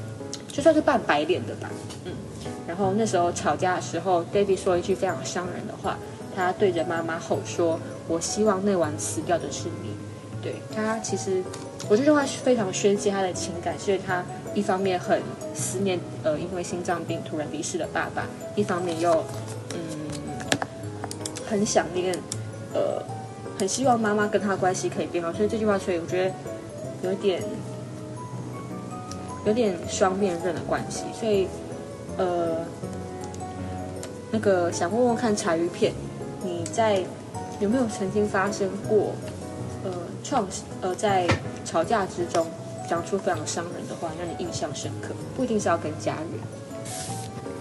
[0.54, 1.68] 就算是扮白脸的吧，
[2.04, 2.12] 嗯，
[2.68, 5.98] 然后那时候吵架的时候，David 说一句非常伤人的话，
[6.36, 9.90] 他对着妈妈吼说：“我希望那晚死掉的是你。”
[10.40, 11.42] 对他其实，
[11.88, 14.22] 我这句话非常宣泄他的情感，所以他
[14.54, 15.20] 一方面很
[15.56, 19.24] 思念，呃，因为心脏病突然离世的爸爸，一方面又
[19.70, 19.78] 嗯
[21.50, 22.16] 很想念，
[22.72, 23.02] 呃，
[23.58, 26.32] 很希望妈妈跟他关系可以变好，所以这句话，所以我觉得
[27.02, 27.42] 有点。
[29.46, 31.46] 有点双面刃的关系，所以，
[32.16, 32.64] 呃，
[34.30, 35.92] 那个想问问看柴鱼片，
[36.42, 37.04] 你在
[37.60, 39.12] 有没有曾经发生过，
[39.84, 39.90] 呃，
[40.22, 40.46] 创
[40.80, 41.26] 呃在
[41.64, 42.46] 吵架之中
[42.88, 45.14] 讲出非常伤人的话，让你印象深刻？
[45.36, 46.24] 不一定是要跟家人。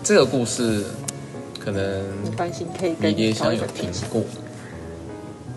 [0.04, 0.86] 这个故事
[1.60, 2.04] 可能
[2.38, 4.22] 关心可以跟爹想有听过，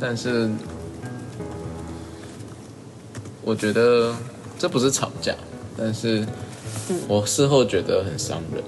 [0.00, 0.50] 但是
[3.42, 4.14] 我觉得
[4.58, 5.32] 这不是吵架。
[5.76, 6.24] 但是，
[7.08, 8.62] 我事后觉得很伤人。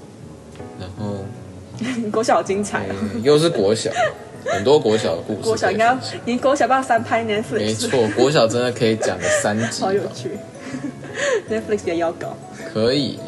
[0.79, 1.25] 然后，
[2.13, 2.87] 国小精彩，
[3.23, 3.91] 又是国小，
[4.45, 5.43] 很多国小的故事。
[5.43, 7.59] 国小应该，你国小不要三拍 Netflix。
[7.59, 9.81] 没错，国小真的可以讲个三集。
[9.83, 10.39] 好有趣，
[11.51, 12.37] Netflix 也要搞。
[12.73, 13.19] 可以。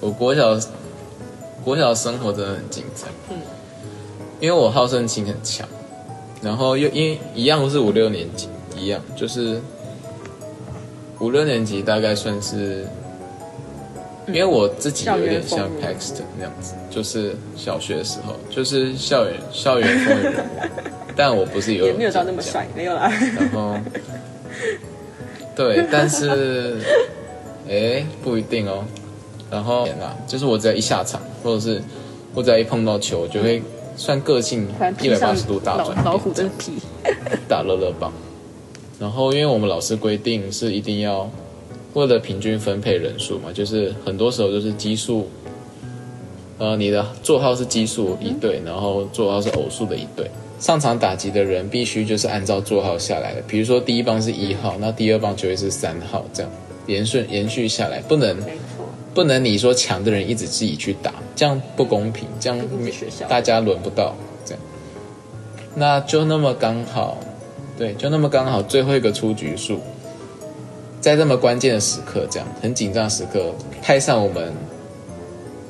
[0.00, 0.58] 我国小，
[1.64, 3.08] 国小生活真的很精彩。
[3.30, 3.36] 嗯。
[4.40, 5.66] 因为我好胜心很强，
[6.42, 9.60] 然后又因为一样是五六年级，一样就是。
[11.20, 12.86] 五六年级大概算是，
[14.26, 20.70] 因为我自己有点像 Paxton 那样子，就是小学的时候，就是校园校园风云人物，
[21.16, 23.10] 但我不是有也没有到那么帅，没有啦。
[23.36, 23.76] 然后，
[25.54, 26.78] 对， 但是，
[27.68, 28.84] 哎，不一定哦。
[29.50, 29.86] 然后，
[30.26, 31.80] 就是我只要一下场，或者是
[32.34, 33.62] 我只要一碰到球，就会
[33.96, 34.66] 算个性
[35.00, 36.72] 一百八十度大转，老虎的皮，
[37.48, 38.12] 打乐乐棒。
[39.00, 41.30] 然后，因为我们老师规定是一定要
[41.94, 45.28] 为了平均分配人数嘛，就是很多时候就是奇数，
[46.58, 50.30] 呃，你的座号是奇数一队，然后座号是偶数的一对。
[50.60, 56.50] 上场打击的人必须就是按照座号下来的，比如说第一棒是一号，那第二棒就会是三号这样。
[56.86, 58.36] 延顺延续下来，不能
[59.12, 62.58] 不能你说强的人一直自己去打，这样不公平，这样
[63.28, 64.62] 大家轮不到，这样，
[65.74, 67.18] 那就那么刚好，
[67.76, 69.80] 对，就那么刚好最后一个出局数，
[71.00, 74.52] 在这么关键的时刻，这样很紧张的时刻，派上我们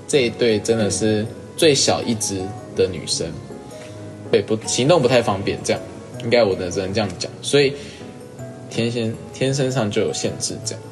[0.07, 2.41] 这一队真的是最小一只
[2.77, 3.27] 的女生，
[4.31, 5.81] 对，不行动不太方便，这样
[6.23, 7.73] 应该我的只能这样讲，所以
[8.69, 10.83] 天先天生上就有限制，这样。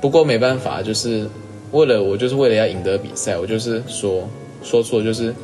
[0.00, 1.28] 不过没办法，就是
[1.72, 4.26] 为了我，就是为了要赢得比赛，我就是说
[4.62, 5.34] 说错，就是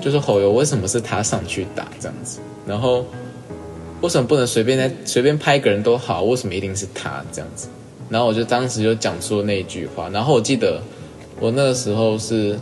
[0.00, 2.38] 就是吼哟，为什么是他上去打这样子？
[2.64, 3.04] 然后
[4.02, 6.22] 为什么不能随便在随便拍一个人都好？
[6.22, 7.68] 为什么一定是他这样子？
[8.08, 10.80] 然后我就当时就讲出了那一句话，然后我记得
[11.40, 12.56] 我那个时候是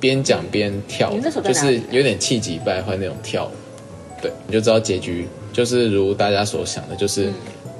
[0.00, 1.12] 边讲边跳
[1.44, 3.50] 就是有点气急败坏那种跳舞。
[4.22, 7.30] 对，你就知道结局就是如大家所想的，就是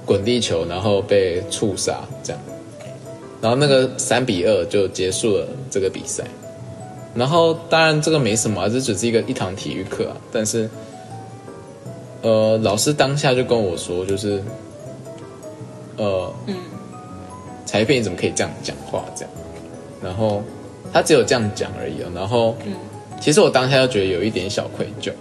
[0.05, 2.43] 滚地球，然后被触杀这样，
[3.41, 6.23] 然后那个三比二就结束了这个比赛。
[7.15, 10.69] 然后当然这个没什么、啊，这只是一个一堂体育课啊，但是
[12.27, 14.43] 呃，老师当下就跟我说，就是
[15.97, 16.57] 呃，嗯，
[17.65, 19.31] 裁判你怎么可以这样讲话这样？
[20.03, 20.43] 然后
[20.93, 22.11] 他只有这样讲而已哦。
[22.13, 22.73] 然后，嗯
[23.21, 25.13] 其实我当下就觉得有一点小愧疚。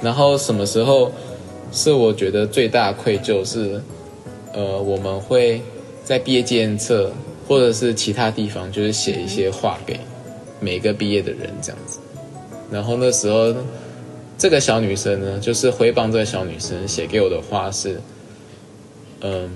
[0.00, 1.10] 然后什么时候
[1.72, 3.82] 是我觉得最大的愧疚是，
[4.52, 5.60] 呃，我们会
[6.04, 7.10] 在毕业纪念册
[7.48, 9.98] 或者是其他地方，就是写一些话给
[10.60, 11.98] 每个毕业的人这样子。
[12.70, 13.52] 然后那时候，
[14.40, 18.00] 这个小女生呢，就是回榜这个小女生写给我的话是，
[19.20, 19.50] 嗯，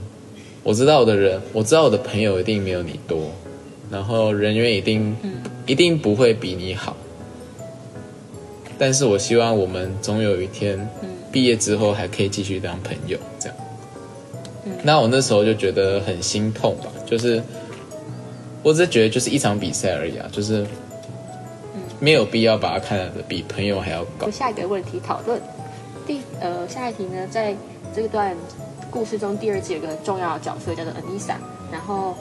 [0.62, 3.31] 我知道我的人，我知道我的朋友一定没有你多，
[3.90, 5.16] 然后人缘一定、
[5.64, 6.94] 一定不会比你好，
[8.77, 10.87] 但是我希望我们总有一天
[11.33, 13.57] 毕业之后还可以继续当朋友，这样。
[14.83, 17.42] 那我那时候就觉得很心痛吧，就是
[18.62, 20.66] 我只是觉得就是一场比赛而已啊，就是
[22.05, 24.31] 没有必要把它看得比朋友还要高。
[24.31, 25.40] 下一个问题讨论。
[26.07, 27.57] 第呃，下一题呢，在
[27.95, 28.37] 这段
[28.90, 31.37] 故事中，第二集有个重要的角色叫做 anisa
[31.73, 32.14] 然后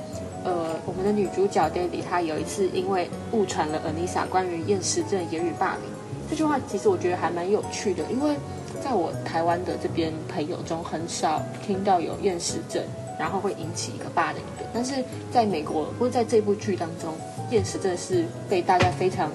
[0.46, 5.92] 呃，我们的女主角 Debbie 她有一次因为误传了 Anissa 关于厌食症言语霸凌
[6.30, 8.38] 这句话，其实我觉得还蛮有趣的，因为
[8.82, 12.82] 在我台湾的这边朋友中很少听到有厌食症，
[13.20, 17.14] 然后会引起一个霸凌的，但是在美国或者在这部剧当中，
[17.52, 19.30] 厌食症是被大家非常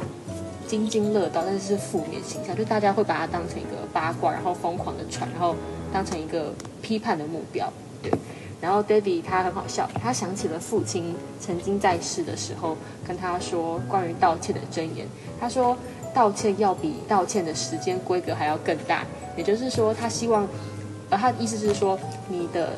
[0.68, 5.56] 津津乐道，但是是负面形象，就大家会把它当成一个八卦，然后疯狂的传，然后
[5.92, 6.52] 当成一个
[6.82, 7.72] 批判的目标。
[8.02, 8.12] 对，
[8.60, 12.76] 然后 Debbie 他很好笑，他想起了父亲曾经在世的时候
[13.06, 15.08] 跟他说关于道歉的箴言，
[15.40, 15.76] 他说
[16.14, 19.04] 道歉要比道歉的时间规格还要更大，
[19.36, 20.46] 也就是说他希望，
[21.10, 22.74] 呃，他的意思是说你的。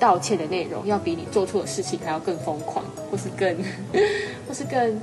[0.00, 3.54] 道歉的内容要比你做错的事情还要更疯狂，或是更，
[4.48, 4.98] 或是更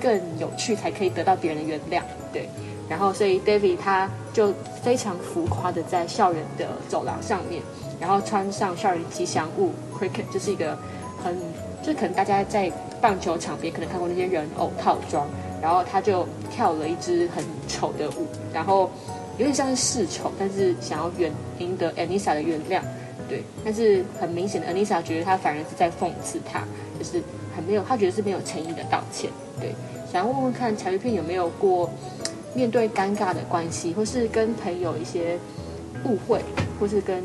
[0.00, 2.02] 更有趣，才可以得到别人的原谅。
[2.32, 2.48] 对，
[2.88, 7.62] 然后所以 David 他就非常浮夸的在校园的走廊上面，
[8.00, 10.76] 然后穿上校园吉祥物 Cricket，就是一个
[11.22, 11.36] 很，
[11.82, 15.26] 就可能大家在棒球场边可能看过那些人偶套装，
[15.62, 18.90] 然后他就跳了一支很丑的舞，然后
[19.36, 22.80] 有点像是示丑，但是想要原赢得 Anissa 的原谅。
[23.28, 26.62] 对，但是很明显的，Anissa 觉得他反而是在讽刺他，
[26.98, 27.22] 就是
[27.58, 29.28] 很没有，他觉得是没有诚意的道歉。
[29.60, 29.74] 对，
[30.12, 31.90] 想要问问看，柴鱼片有没有过
[32.54, 35.36] 面对尴尬的关系，或是跟朋友一些
[36.04, 36.40] 误会，
[36.78, 37.20] 或是跟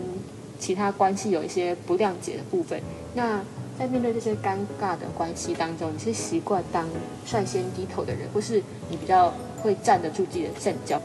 [0.57, 2.81] 其他关系有一些不谅解的部分？
[3.13, 3.39] 那
[3.77, 6.83] 在面对这些尴尬的关系当中，你是习惯当
[7.27, 10.99] 率先低头的人，或是你比较会站得住自己的阵脚？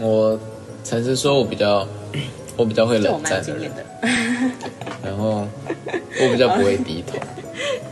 [0.00, 0.36] 我
[0.82, 1.86] 诚实说，我比较
[2.56, 3.86] 我比较会冷战的。
[5.04, 5.46] 然后
[6.20, 7.16] 我比较不会低头。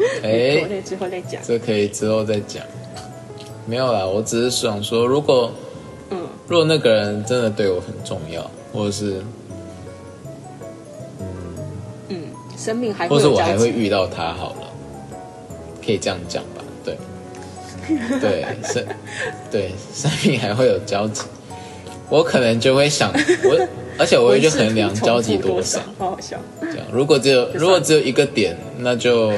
[0.24, 1.42] 哎、国内之后再讲。
[1.46, 2.62] 这可以之后再讲。
[3.66, 5.52] 没有啦，我只是想说，如果
[6.10, 9.22] 嗯，如果那个人真的对我很重要，或者是
[11.20, 11.26] 嗯
[12.08, 12.22] 嗯，
[12.56, 13.30] 生命还会或者。
[13.30, 14.66] 我还会遇到他好了，
[15.84, 16.64] 可以这样讲吧？
[16.84, 16.96] 对，
[18.20, 18.84] 对，生
[19.50, 21.22] 对生命还会有交集，
[22.08, 23.12] 我可能就会想
[23.44, 23.68] 我，
[23.98, 25.78] 而且我会去衡量交集多少。
[25.98, 26.38] 好好笑。
[26.60, 29.32] 这样，如果只有如果只有一个点，那就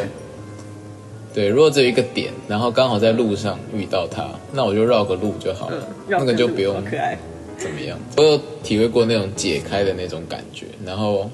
[1.35, 5.77] 对，如果只有一个点，然后刚好在路上遇到他，那我就绕个路就好了，
[6.09, 7.17] 嗯，那个就不用好可爱。
[7.57, 7.99] 怎么样。
[8.17, 11.31] 我有体会过那种解开的那种感觉，然后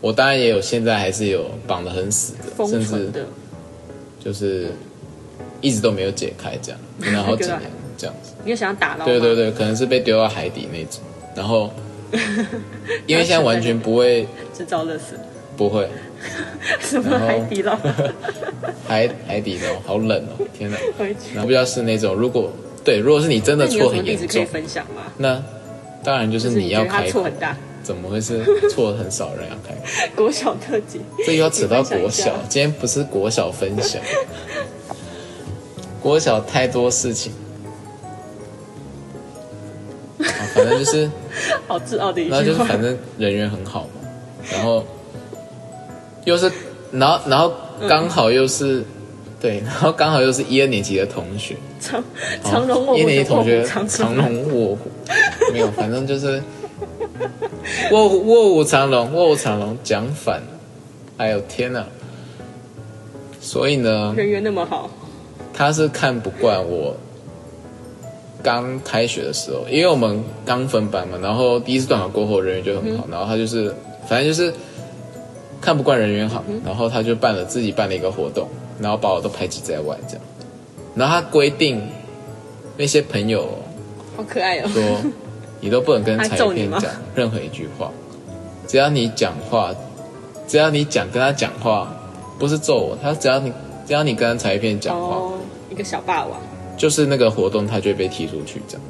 [0.00, 3.24] 我当然也有，现在还是有绑得很死的，封甚至，
[4.22, 4.66] 就是
[5.60, 7.60] 一直都没有解开，这样可能好几年
[7.96, 8.32] 这样子。
[8.44, 9.04] 你有想要打捞吗？
[9.06, 11.00] 对对对，可能是被丢到海底那种，
[11.34, 11.70] 然后
[13.06, 15.14] 因为现在完全不会 制造乐死。
[15.56, 15.88] 不会，
[16.80, 17.76] 什么海底捞？
[18.86, 20.76] 海海底捞好冷哦，天哪！
[20.98, 21.34] 回去。
[21.34, 22.50] 然后比较是那种，如果
[22.84, 25.02] 对，如果是你真的错很严重，分享吗？
[25.18, 25.42] 那
[26.02, 30.12] 当然就是你要错很大，怎么会是错很少人要开口？
[30.16, 34.00] 国小特辑，这又要扯到国小，今天不是国小分享，
[36.00, 37.32] 国小太多事情。
[40.18, 41.10] 啊，反正就是，
[41.66, 42.58] 好自傲的一然后句话。
[42.58, 44.08] 就是反正人缘很好嘛，
[44.52, 44.84] 然后
[46.28, 46.52] 又是，
[46.92, 47.50] 然后然后
[47.88, 48.84] 刚好又是，
[49.40, 52.04] 对，然后刚好又是一二年级的同学，长
[52.44, 54.90] 长龙卧虎一年级同学长长龙卧虎，
[55.54, 56.42] 没有，反正就是
[57.90, 60.46] 卧虎卧虎藏龙，卧虎藏龙讲反了，
[61.16, 61.82] 哎呦天哪！
[63.40, 64.90] 所以呢，人缘那么好，
[65.54, 66.94] 他是看不惯我
[68.42, 73.74] 刚开学的时候，因为我们刚分班嘛，然后第一次段考过后人缘就很好，然后他就是
[74.06, 74.52] 反正就是
[75.60, 78.48] 看不惯人缘好，然后他就办了自己办了一个活动，
[78.80, 80.24] 然后把我都排挤在外这样，
[80.94, 81.82] 然后他规定
[82.76, 83.48] 那些朋友
[84.16, 84.68] 好可爱哦。
[84.68, 84.82] 说
[85.60, 87.90] 你都不能跟他裁揍你吗片讲任何一句话，
[88.66, 89.74] 只要你讲话，
[90.46, 91.92] 只要你讲跟他讲话，
[92.38, 93.52] 不是揍我，他只要你
[93.84, 95.16] 只要你跟裁片讲话。
[95.16, 95.32] 哦，
[95.68, 96.38] 一个小霸王，
[96.76, 98.82] 就是那个活动，他就会被踢出去这样。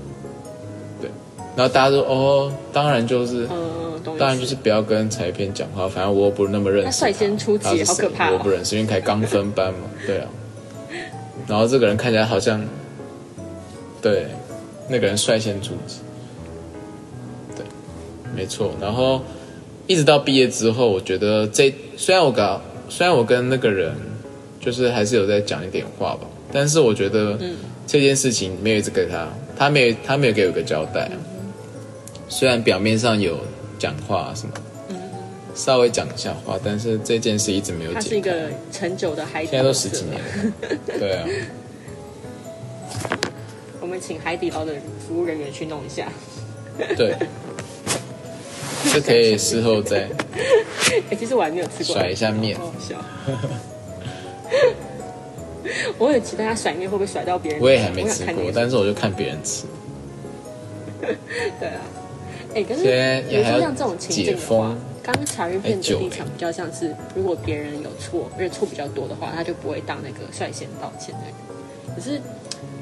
[1.00, 1.10] 对，
[1.56, 3.87] 然后大家说哦，当然就是，嗯，
[4.18, 10.26] 当然就是不要跟裁片讲话，反正我又不是那么认识他率先出击好可怕哦我不认识，因为才刚分班嘛，对啊。
[11.46, 12.62] 然后这个人看起来好像，
[14.02, 14.26] 对，
[14.88, 15.98] 那个人率先出击，
[17.56, 17.64] 对，
[18.36, 18.72] 没错。
[18.80, 19.22] 然后
[19.86, 22.46] 一直到毕业之后，我觉得这虽然我跟
[22.88, 23.94] 虽然我跟那个人
[24.60, 27.38] 就是还是有在讲一点话吧，但是我觉得
[27.86, 29.26] 这件事情没有一直给他，
[29.56, 31.16] 他没有他没有给我一个交代啊。
[32.28, 33.38] 虽然表面上有
[33.78, 34.54] 讲话什么，
[35.54, 38.00] 稍微讲一下话，但是这件事一直没有解开。
[38.02, 40.26] 他是一个陈久的海底现在都十几年了，
[40.98, 41.26] 对啊，
[43.80, 44.74] 我们请海底捞的
[45.06, 46.08] 服务人员去弄一下。
[46.96, 47.16] 对，
[48.92, 50.08] 这可以事后再
[51.10, 52.96] 哎、 其实我还没有吃过，甩一下面好好笑。
[55.98, 57.60] 我很期待他甩面会不会甩到别人。
[57.60, 59.64] 我也还没吃过，但是我就看别人吃。
[61.60, 61.80] 对啊，
[62.54, 62.82] 哎、可是
[63.28, 71.34] 比如说像这种情境的话，刚刚茶叶片的立场比较像是，如果别人有错，而且错比较多的话，他就不会当那个率先道歉的人。
[71.94, 72.20] 可是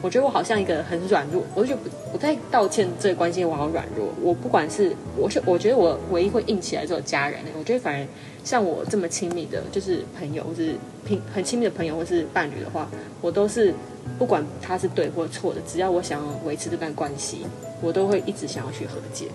[0.03, 4.09] 我觉得我好像一个很软弱，我就觉得我在道歉这个关系我好软弱。
[4.23, 8.07] 我不管是我是我觉得我唯一会硬起来只有家人，我觉得反而
[8.45, 12.89] 像我这么亲密的，就是朋友或是平很亲密的朋友或是伴侣的话，
[13.21, 13.75] 我都是
[14.19, 17.47] 不管他是对或错的，只要我想要维持这段关系，
[17.81, 19.27] 我都会一直想要去和解。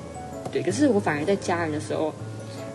[0.52, 2.14] 对，可是我反而在家人的时候，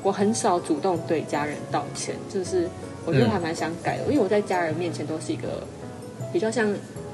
[0.03, 2.69] 我很少主动对家人道歉，就是
[3.05, 5.63] 我觉得还蛮想改的，因为我在家人面前都是一个
[6.33, 6.73] 比较像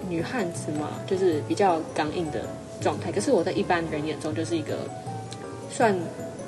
[0.08, 2.42] 女汉子嘛，就是比较刚硬的
[2.80, 3.10] 状态。
[3.10, 4.78] 可是我在一般人眼中就是一个
[5.70, 5.94] 算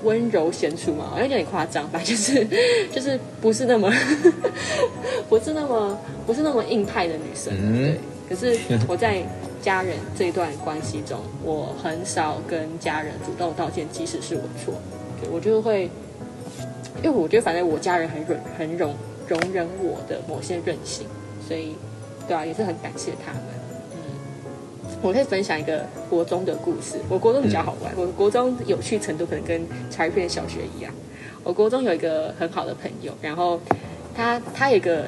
[0.03, 2.47] 温柔贤淑嘛，好像有点夸张吧， 就是
[2.93, 3.91] 就是不是那么
[5.29, 8.01] 不是那么不是那么硬派的女生，嗯对。
[8.29, 8.59] 可是
[8.89, 9.23] 我在
[9.61, 14.75] 家人这一段关系中，我很少跟家人主动道歉，即使是我错，
[15.21, 15.91] 对我就会，
[17.03, 18.95] 因为我觉得反正我家人很容很容
[19.29, 21.07] 容忍我的某些任性，
[21.47, 21.75] 所以
[22.27, 23.43] 对啊，也是很感谢他们。
[23.93, 26.97] 嗯，我可以分享一个国中的故事。
[27.09, 30.93] 我国中比较好玩，我国中有趣程度可能跟茶叶片小学一样。
[31.43, 33.61] 我国中有一个很好的朋友，然后
[34.15, 35.05] 他他有一个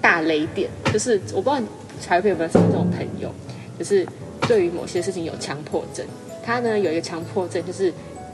[0.00, 1.60] 大雷点，就是我不知道
[2.02, 3.32] 茶叶片有没有什么这种朋友，
[3.78, 4.06] 就是
[4.48, 6.04] 对于某些事情有强迫症。
[6.44, 7.92] 他呢有一个强迫症，就是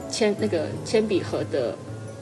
[0.09, 1.75] 铅那个铅笔盒的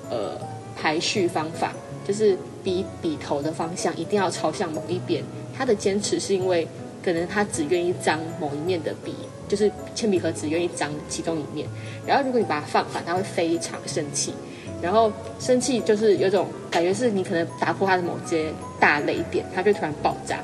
[0.09, 0.37] 呃
[0.75, 1.71] 排序方法，
[2.05, 5.23] 就是笔笔头的方向一定要朝向某一边。
[5.57, 6.67] 他的坚持是因为
[7.03, 9.15] 可能他只愿意张某一面的笔，
[9.47, 11.65] 就是铅笔盒只愿意张其中一面。
[12.05, 14.33] 然后如果你把它放反，他会非常生气。
[14.81, 20.39] 然后生气就是有种感觉是你可能打破他的某些大雷点，他就突然爆炸。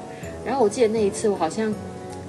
[0.45, 1.73] 然后我记得那一次我好像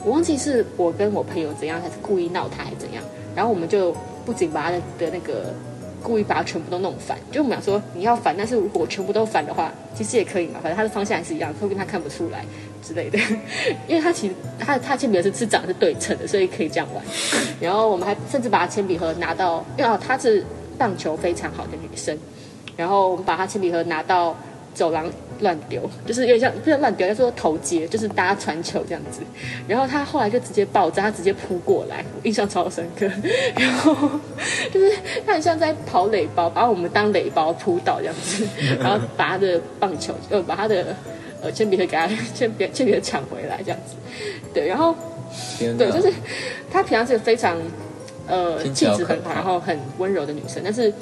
[0.05, 3.03] 我忘记是我跟我朋友怎样，还是故意闹他还是怎样。
[3.35, 3.95] 然后我们就
[4.25, 5.53] 不仅把他的的那个
[6.03, 12.45] 故意把它全部都弄反，就我们想说你要反，但是如果全部都反的话，其实也可以嘛，反正他的方向还是一样，会跟他看不出来
[12.83, 13.19] 之类的。
[13.89, 17.03] 因为他其实他他铅笔盒是是长得是对称的，所以可以这样玩。
[17.59, 20.45] 然后我们还甚至把他铅笔盒拿到，因为哦她是
[20.77, 22.17] 棒球非常好的女生，
[22.77, 24.37] 然后我们把她铅笔盒拿到
[24.75, 25.11] 走廊
[25.45, 29.21] 乱丢，就是有点像不是乱丢，叫做投接，就是大家传球这样子。
[29.69, 33.07] 然后他后来就直接爆炸，他直接扑过来，我印象超深刻。
[33.57, 33.95] 然后
[34.73, 34.91] 就是
[35.25, 38.45] 他很像在跑垒包，把我们当垒包扑倒这样子，
[38.83, 40.97] 然后把他的棒球呃把他的
[41.41, 43.95] 呃铅笔盒给他 铅笔铅笔盒抢回来这样子。
[44.53, 44.95] 对，然后
[45.59, 46.13] 对，就是
[46.71, 47.57] 他平常是个非常
[48.27, 50.93] 呃气质很好，然后很温柔的女生，但是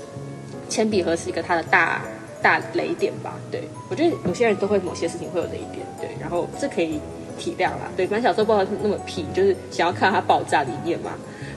[0.68, 2.03] 铅笔盒是一个他的大
[2.43, 3.34] 大雷点吧？
[3.51, 7.01] 对我觉得有些人都会某些事情会有雷点，对，然后这可以
[7.38, 7.90] 体谅啦。
[7.97, 11.12] 对，反正小时候不知道那么屁，就是想要看它爆炸的一面嘛。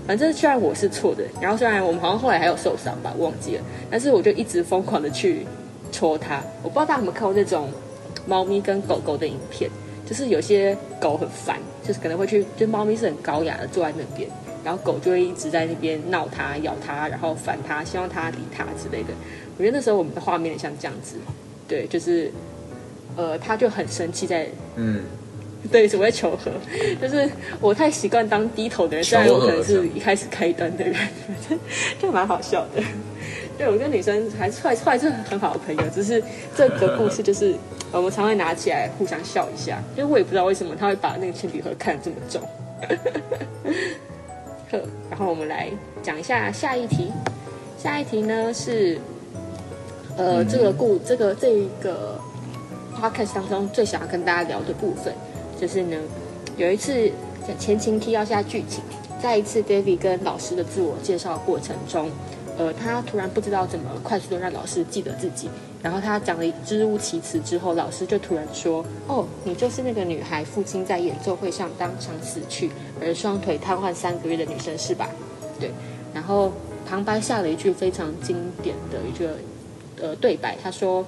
[0.08, 5.46] 反正虽然我是错的，然后虽然我们好像后来还有受伤吧，忘记了，但是我就一直疯狂的去
[5.92, 6.40] 戳它。
[6.62, 7.70] 我不知道大家有没有看过那种
[8.28, 9.68] 猫咪跟狗狗的影片，
[10.06, 14.30] 就是有些狗很烦，就是可能会去，就猫咪是很高雅的坐在那边，
[14.64, 19.10] 然后狗就会一直在那边闹它、咬它，然后烦它，希望它理它之类的。
[19.58, 21.16] 我觉得那时候我们的画面像这样子，
[21.68, 22.32] 对，就是
[23.16, 25.04] 呃，他就很生气在嗯，
[25.72, 26.52] 对，只会求和，
[27.02, 27.30] 就是
[27.62, 30.96] 我太习惯当低头的人，虽然我可能是一开始开端的人，
[32.02, 32.84] 就蛮好笑的。
[33.58, 36.22] 对我跟女生还是后来后来是很好的朋友，只是
[36.58, 37.56] 这个故事就是
[37.94, 42.42] 我们常会拿起来互相笑一下，因为我也不知道为什么他会把那个铅笔盒看得这么重。
[44.72, 45.70] 呵，然后我们来
[46.04, 47.14] 讲一下下一题，
[47.82, 49.00] 下一题呢是
[50.18, 52.20] 呃、这个故这个这一个
[53.00, 55.14] podcast 当中最想要跟大家聊的部分，
[55.60, 55.98] 就是呢，
[56.58, 57.12] 有一次
[57.46, 58.84] 在前情提要下剧情，
[59.22, 62.10] 在一次 David 跟老师的自我介绍过程中，
[62.58, 65.50] 呃，他突然不知道怎么快速的让老师记得自己，
[65.84, 75.10] 然后他讲了支吾其词之后，老师就突然说：“哦，你就是那个女孩父亲在演奏会上当场死去，而双腿瘫痪三个月的女生是吧？”
[75.60, 75.72] 对，
[76.14, 76.52] 然后
[76.88, 79.36] 旁白下了一句非常经典的一个
[80.02, 81.06] 呃对白，他说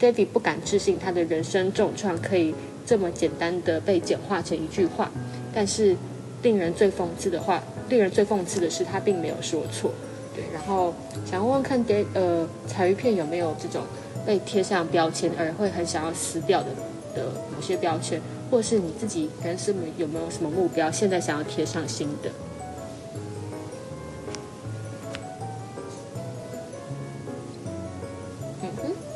[0.00, 2.54] ：“David 不敢置信他的人生重创可以
[2.84, 5.10] 这么简单的被简化成一句话，
[5.54, 5.96] 但是
[6.42, 9.92] 令人最讽刺的话，令人最讽刺的是他并没有说错。”
[10.36, 10.92] 对，然后
[11.24, 13.82] 想问问看 d 呃彩鱼片有没有这种
[14.26, 16.68] 被贴上标签而会很想要撕掉的
[17.14, 17.24] 的
[17.54, 18.20] 某些标签，
[18.50, 22.30] 或是你自己人生有没有什么目标，现在想要贴上新的？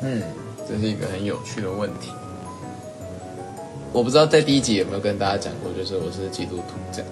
[0.01, 0.21] 嗯
[0.67, 2.11] 这是一个很有趣的问题。
[3.93, 7.07] 我不知道在第一集有没有跟大家讲过，就是我是基督徒这样。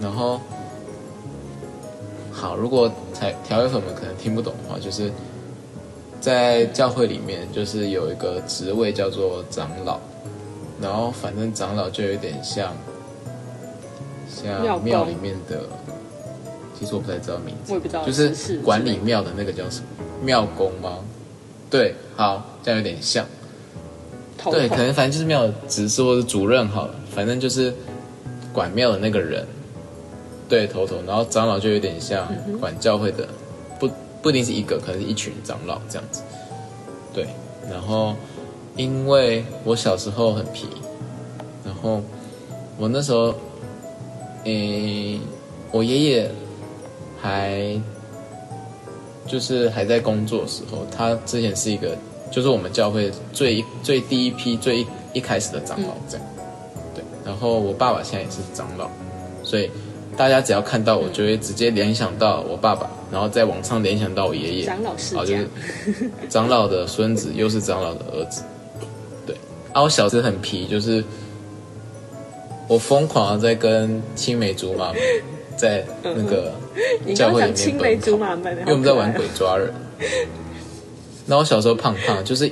[0.00, 0.40] 然后，
[2.32, 5.12] 好，如果才调味粉们可能听不懂的话，就是
[6.20, 9.98] 在教会里面，就是有一个职位叫做长老，
[10.80, 12.74] 然后反正长老就有点像
[14.26, 15.64] 像庙里面的，
[16.78, 19.86] 其实我不太知道名字，我也不知道就是管理庙的那个叫什么
[20.22, 20.98] 庙公吗？
[21.68, 23.24] 对，好，这样有点像。
[24.50, 27.74] 对，可能反正就是庙的执事或者主任好了，反正就是
[28.52, 29.44] 管庙的那个人，
[30.48, 32.28] 对头头，然后长老就有点像
[32.60, 33.26] 管教会的，
[33.80, 33.90] 不
[34.22, 36.22] 不一定是一个，可能是一群长老这样子。
[37.12, 37.26] 对，
[37.68, 38.14] 然后
[38.76, 40.68] 因为我小时候很皮，
[41.64, 42.00] 然后
[42.78, 43.34] 我那时候，
[44.44, 45.18] 诶，
[45.72, 46.30] 我爷爷
[47.20, 47.80] 还
[49.26, 51.96] 就是还在工作的时候，他之前是一个，
[52.30, 56.26] 就是我们教会最最第一批最一开始的长老这样。
[56.94, 58.88] 对，然后我爸爸现在也是长老，
[59.42, 59.70] 所以
[60.16, 68.42] 大家只要看到我，就会直接联想到我爸爸，然后在网上联想到我爷爷，长老世家然后就是长老的孙子，又是长老的儿子。
[69.26, 69.36] 对，
[69.72, 71.04] 啊，我小时候很皮，就是
[72.68, 74.92] 我疯狂的在跟青梅竹马
[75.56, 76.52] 在那个
[77.14, 78.08] 教会里面因
[78.66, 79.72] 为我们在玩鬼抓人。
[81.26, 82.50] 然后我小时候胖胖，就是，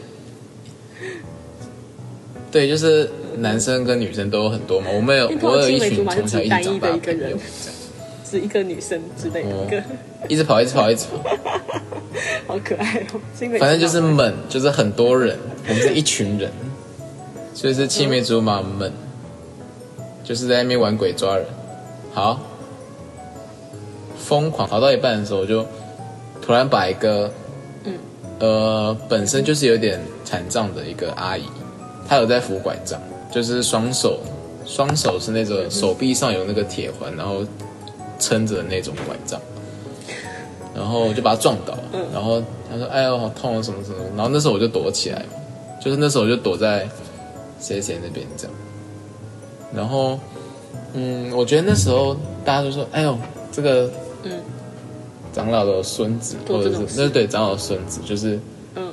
[2.51, 4.89] 对，就是男生跟女生都有很多嘛。
[4.93, 7.39] 我们有我有一群从小一起只单一长大的朋友，
[8.29, 9.83] 是一个女生之类的，哦一个
[10.29, 11.23] 一直跑，一直跑，一直跑。
[12.49, 13.21] 好可爱哦。
[13.61, 15.39] 反正就是猛，就是很多人，
[15.69, 16.51] 我们是一群人，
[17.55, 18.93] 所以是青梅竹马们，
[20.25, 21.47] 就是在那边玩鬼抓人。
[22.13, 22.41] 好，
[24.27, 25.65] 疯狂跑到一半的时候，我就
[26.41, 27.31] 突然把一个，
[27.85, 27.93] 嗯
[28.39, 31.45] 呃，本身就是有点残障的一个阿姨，
[32.09, 33.01] 她有在扶拐杖，
[33.31, 34.19] 就是双手，
[34.65, 37.45] 双手是那个手臂上有那个铁环，然后
[38.19, 39.41] 撑着的那种拐杖。
[40.75, 41.79] 然后我就把她撞倒，
[42.13, 45.39] 然后她说：“哎呦，好痛啊，什么什么。”然后那时候我就躲起来嘛，
[45.81, 46.89] 就是那时候我就躲在
[47.61, 48.57] 谁谁那边这样。
[49.73, 50.19] 然后，
[50.95, 53.17] 嗯，我觉得那时候大家都说：“哎呦，
[53.53, 53.89] 这个
[54.25, 54.33] 嗯
[55.33, 58.39] 长老的孙子，或者是那对长老的孙子，就是
[58.77, 58.93] 嗯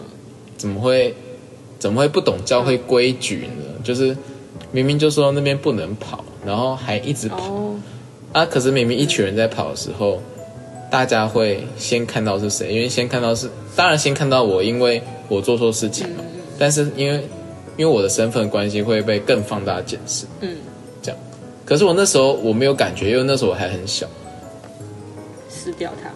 [0.57, 1.13] 怎么会
[1.77, 3.63] 怎么会不懂教会规矩呢？
[3.83, 4.17] 就是
[4.71, 7.75] 明明就说那边不能跑，然后还一直跑、哦，
[8.33, 8.45] 啊！
[8.45, 10.19] 可是明明一群人在跑的时候，
[10.89, 16.23] 大家会先看到是谁，因为先看到是当然先看到我，因为我做错事情嗯了。
[16.57, 17.23] 但是因为
[17.77, 20.55] 因为我的身份关系会被更放大检视，嗯，
[21.03, 21.19] 这样。
[21.65, 24.07] 可是我那时候我没有感觉，因为那时候我还很小。
[25.61, 26.09] 撕掉它，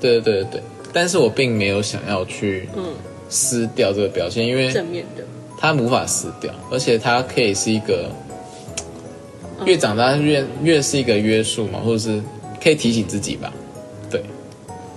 [0.00, 0.44] 对对对。
[0.52, 2.84] 对，但是我并没有想要去嗯，
[3.28, 5.22] 撕掉这个标签，因为正面的，
[5.58, 8.10] 它无法撕掉，而且它可以是一个
[9.64, 12.20] 越长大越越是一个约束嘛，或者是
[12.62, 13.52] 可以提醒自己吧。
[14.10, 14.22] 对，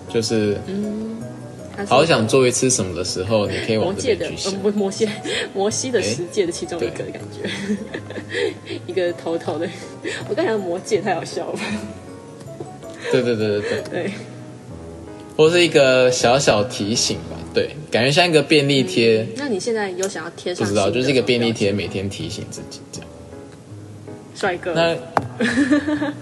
[0.10, 1.10] 就是嗯。
[1.88, 4.54] 好想做一次什么的时候，你可以魔往这界的边去想。
[4.54, 4.60] 呃。
[4.62, 5.10] 摩摩西
[5.54, 7.50] 摩西的十戒的其中一个的感觉，
[8.86, 9.68] 一个头头的，
[10.30, 11.54] 我刚才讲魔戒太好笑了。
[11.54, 11.62] 吧？
[13.12, 14.12] 对 对对对对，对，
[15.38, 17.38] 或是一个小小提醒吧。
[17.54, 20.66] 对，感觉像一个便利贴，那你现在有想要贴上？
[20.66, 23.08] 不知道，就是一个便利，贴，每天提醒自己这样。
[24.34, 24.96] 帅哥，那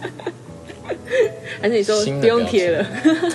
[1.61, 2.86] 还是你说不用标贴了？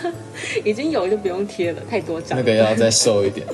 [0.65, 2.37] 已经有就不用贴了，太多张。
[2.37, 3.47] 那个要再瘦一点。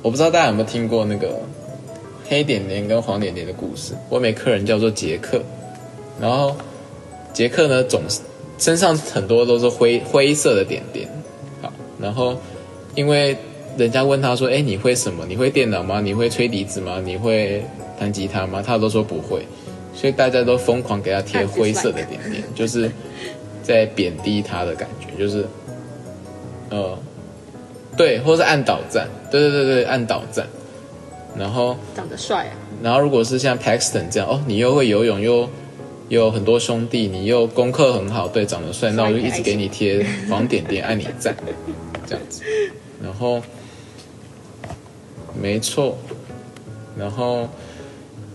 [0.00, 1.40] 我不知道大家有没有听过那个
[2.28, 3.94] 黑点点跟黄点点的故事。
[4.08, 5.42] 我每客人叫做杰克，
[6.20, 6.56] 然后
[7.38, 8.18] 杰克呢总是
[8.58, 11.08] 身上很多都是灰灰色的点点。
[11.62, 12.36] 好，然后
[12.96, 13.36] 因为
[13.76, 15.24] 人家问他说：“哎，你会什么？
[15.28, 16.00] 你会电脑吗？
[16.00, 17.00] 你会吹笛子吗？
[17.04, 17.62] 你会
[17.96, 19.46] 弹吉他吗？”他都说不会，
[19.94, 22.90] 所以大家都疯狂给他贴灰色的点点，就是
[23.62, 25.46] 在贬低他的感觉，就是
[26.70, 26.98] 呃，
[27.96, 30.44] 对，或是按倒赞，对对对对，按倒赞。
[31.38, 35.48] 然后，长得帅啊，然后如果是像 Paxton 这样，哦，你又会游泳，又又
[36.08, 41.36] 有很多兄弟，你又功课很好，对，长得帅，那我就一直给你贴黄点点，爱你赞，
[42.06, 42.42] 这样子。
[43.02, 43.42] 然后，
[45.40, 45.96] 没错，
[46.96, 47.46] 然后，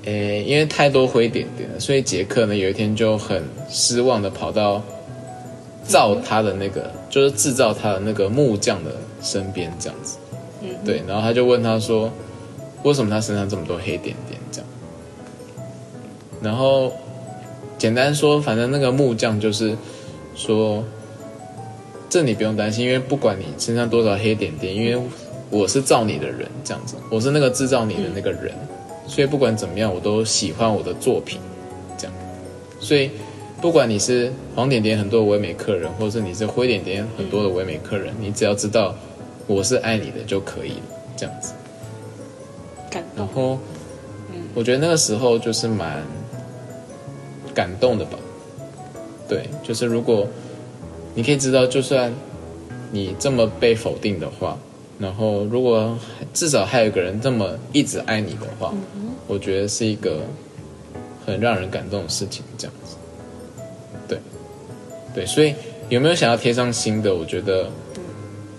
[0.05, 4.81] 诶，因为太多灰点点了，所以杰克呢有一天就很失望的跑到
[5.83, 10.17] 造他的那个，就是制造他的那个木匠的身边，这样子。
[10.61, 12.11] 嗯，对，然后他就问他说，
[12.83, 14.69] 为什么他身上这么多黑点点这样？
[16.41, 16.93] 然后
[17.83, 19.75] 简单说，反正那个木匠就是
[20.37, 20.81] 说，
[22.09, 24.97] 这你不用担心，因为不管你身上多少黑点点，因为
[25.49, 28.53] 我是造你的人，这样子，我是那个制造你的那个人，
[29.05, 31.41] 所以不管怎么样，我都喜欢我的作品，
[31.97, 32.13] 这样，
[32.79, 33.11] 所以。
[33.61, 38.93] 不管你是黄点点很多的唯美客人，或者是你是灰点点很多的唯美客人，你只要知道
[39.47, 40.81] 我是爱你的就可以了，
[41.15, 41.53] 这样子。
[42.89, 43.25] 感动。
[43.25, 43.57] 然后，
[44.53, 46.03] 我觉得那个时候就是蛮
[47.53, 48.17] 感动的吧。
[49.27, 50.27] 对，就是如果
[51.15, 52.13] 你可以知道，就算
[52.91, 54.57] 你这么被否定的话，
[54.99, 55.97] 然后如果
[56.33, 58.73] 至少还有个人这么一直爱你的话，
[59.27, 60.21] 我觉得是一个
[61.25, 62.43] 很让人感动的事情。
[62.57, 62.95] 这样子，
[64.07, 64.17] 对，
[65.15, 65.55] 对，所以
[65.89, 67.13] 有没有想要贴上新的？
[67.13, 67.69] 我觉得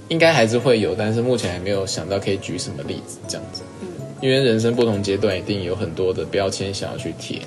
[0.08, 3.62] 应该还是会有，但是目前还没有想到可以举什么例子这样子。
[4.20, 7.46] 因为人生不同阶段一定有很多的标签想要去贴，嗯，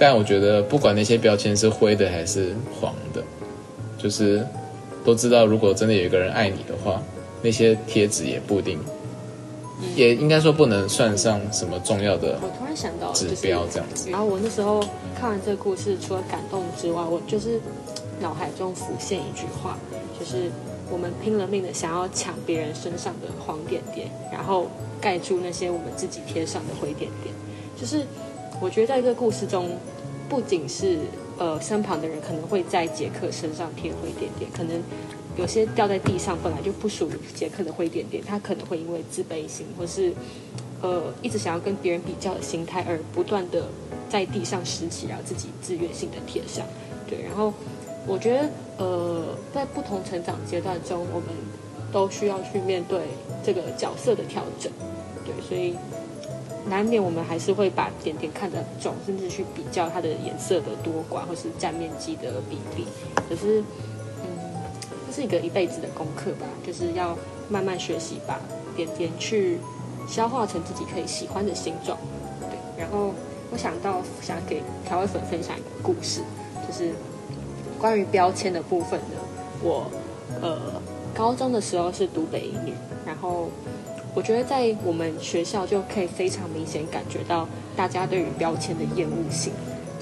[0.00, 3.22] 但我觉得不管那些标签是灰的还是黄的，
[3.98, 4.42] 就是
[5.04, 7.02] 都知道，如果真的有一个人爱你的话，
[7.42, 8.78] 那些贴纸也不一定，
[9.94, 14.08] 也应该说不能算上什么重要的我突然想到，指就是标这样子。
[14.08, 14.80] 然后我那时候
[15.14, 17.60] 看完这个故事，除了感动之外，我就是
[18.20, 19.78] 脑海中浮现一句话，
[20.18, 20.50] 就是
[20.90, 24.66] 我们拼了命的想要抢别人身上的黄点点，然后
[24.98, 27.34] 盖住那些我们自己贴上的灰点点。
[27.78, 28.04] 就是
[28.60, 29.70] 我觉得在这个故事中，
[30.28, 30.98] 不仅是
[31.38, 34.80] 呃身旁的人可能会在杰克身上贴灰点点，可能
[35.36, 40.12] 有些掉在地上本来就不属于杰克的灰点点，他可能会因为自卑心或是
[40.82, 43.64] 呃一直想要跟别人比较的心态，而不断的
[44.10, 46.66] 在地上拾起，然后自己自愿性的贴上。
[47.08, 47.52] 对，然后
[48.06, 51.28] 我觉得呃在不同成长阶段中，我们
[51.90, 53.00] 都需要去面对
[53.42, 54.70] 这个角色的调整。
[55.24, 55.74] 对，所以
[56.68, 62.86] 难免我们还是会把点点看得很重，甚至去比较它的颜色的多寡或是占面积的比例。
[63.28, 63.60] 可是，
[64.22, 64.62] 嗯，
[65.06, 67.16] 这是一个一辈子的功课吧，就是要
[67.48, 68.38] 慢慢学习，把
[68.76, 69.58] 点点去
[70.06, 71.98] 消化成自己可以喜欢的形状。
[72.50, 73.12] 对，然后
[73.50, 76.20] 我想到想给调味粉分享一个故事，
[76.66, 76.92] 就是
[77.78, 79.16] 关于标签的部分呢。
[79.62, 79.90] 我
[80.40, 80.58] 呃
[81.14, 82.72] 高中的时候是读北一女，
[83.04, 83.48] 然后
[84.14, 89.52] 我觉得在我们学校就可以非常明显感觉到大家对于标签的厌恶性，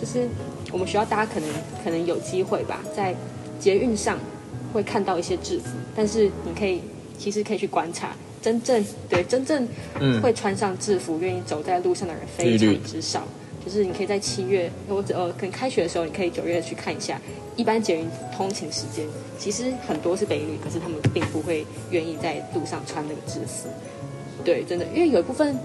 [0.01, 0.29] 就是
[0.73, 1.49] 我们学校大家可能
[1.85, 3.15] 可能有机会吧，在
[3.61, 4.19] 捷运上
[4.73, 6.81] 会看到一些制服，但是你可以
[7.19, 9.69] 其实可以去观察真正对真正
[10.01, 13.25] 嗯会穿上制服、愿意走在路上的人非常之少。
[13.65, 17.21] 就是你可以在七月或者呃，可能开学的时候，你可以九月去看一下，
[17.55, 19.05] 一般捷运通勤时间，
[19.37, 23.69] 其实很多是北一女，可是他们并不会愿意在路上穿那个制服。
[24.45, 25.59] 对，真的，因为有一部分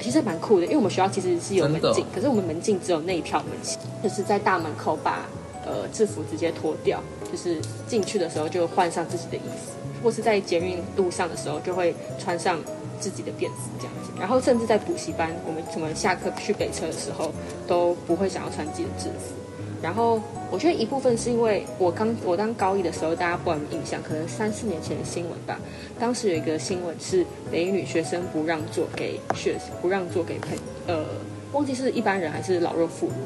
[0.00, 5.28] 其实蛮酷的，因为我们学校其实是有门禁，可是我们门禁只有那一条门禁，就是在大门口把
[5.66, 12.58] 呃制服直接脱掉，就是进去的时候就换上自己的衣服，或是在捷运路上的时候就会穿上
[12.98, 14.10] 自己的便服这样子。
[14.18, 17.32] 然后甚至在补习班，我们什么下课去北车的时候
[17.66, 19.34] 都不会想要穿自己的制服。
[19.82, 20.20] 然后
[20.50, 25.58] 我觉得一部分是因为我刚我当高一的时候，大家不知道有印象，可能三四年前的新闻吧。
[25.98, 30.50] 当时有一个新闻是北一女学生不让座给学不让座给朋
[30.86, 31.04] 呃，
[31.52, 33.16] 忘记是一般人还是老弱妇孺了。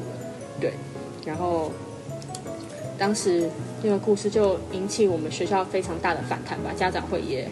[0.61, 0.73] 对，
[1.27, 1.73] 然后
[2.97, 3.51] 当时
[3.83, 7.49] 那个故事就引起我们学校非常大的反弹吧，家长会也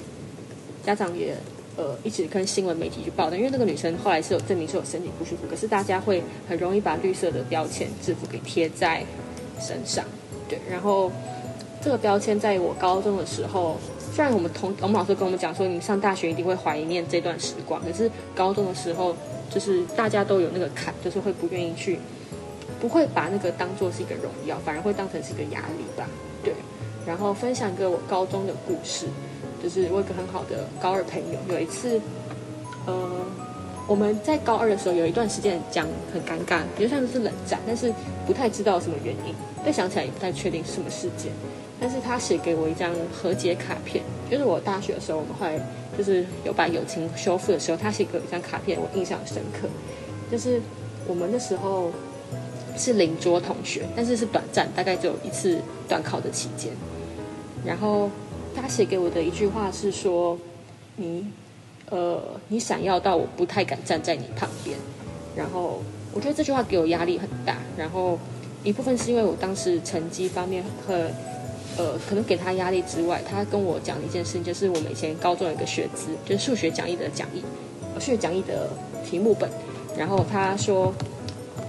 [0.85, 1.37] 家长也
[1.77, 9.05] 呃一直跟新闻媒体去报道，因为那个女生后来是有证明是有身体不舒服，可是大家会很容易把绿色的标签制服给贴在
[9.61, 10.05] 身上，
[10.49, 11.11] 对，然后
[11.81, 13.77] 这个标签在我高中的时候，
[14.15, 19.17] 虽然我们同我们老师跟我们讲说，你上大学一定会怀念这段时光，可是高中的时候，
[19.51, 21.99] 就是大家都有那个坎，就是会不愿意去，
[22.81, 26.09] 不会把那个当做是一个荣耀，反而会当成是一个压力吧，
[26.45, 26.53] 对。
[27.05, 29.07] 然后分享一个我高中的故事，
[29.63, 32.01] 就是我有一个很好的高二朋友，有一次，
[32.87, 33.09] 呃，
[33.87, 37.93] 我们在高二的时候有一段时间讲很尴尬，比如像是冷战，但是
[38.27, 39.35] 不太知道什么原因，
[39.65, 41.31] 再想起来也不太确定什么事件。
[41.81, 45.59] 但是他写给我一张和解卡片，就是我大学的时候，我们后来
[45.99, 49.69] 就是有把友情修复的时候，他写给我一张卡片，我印象很深刻。
[50.31, 50.61] 就是
[51.09, 51.91] 我们那时候
[52.77, 55.59] 是邻桌同学，但是是短暂，大概只有一次
[55.89, 56.73] 短考的期间。
[57.65, 58.09] 然后
[58.55, 60.39] 他写给我的一句话是说
[60.97, 61.27] ：“你
[61.91, 64.77] 呃，你闪耀到我不太敢站在你旁边。”
[65.37, 65.83] 然后
[66.13, 67.57] 我觉得这句话给我压力很大。
[67.77, 68.19] 然后
[68.65, 71.11] 一部分是因为我当时成绩方面和
[71.79, 77.43] 呃，可能给他压力之外，他跟我讲了一件事情，就是我们以前高中有一个学资，就是数学讲义的讲义，
[77.95, 78.69] 数学讲义的
[79.09, 79.49] 题目本。
[79.97, 80.93] 然后他说，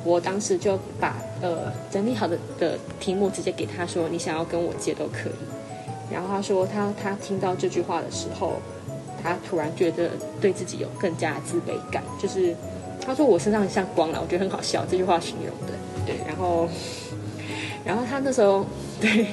[0.03, 5.33] 我当时就把呃整理好的的题目直接给他说，你想要跟我借都可以。
[6.11, 8.53] 然后他说他他听到这句话的时候，
[9.21, 10.09] 他突然觉得
[10.41, 12.55] 对自己有更加自卑感，就是
[13.05, 15.73] 他说我身上很像光了，我觉得很好笑，这句话形容的，
[16.05, 16.67] 对，然后
[17.85, 18.65] 然后他那时候
[19.01, 19.25] 对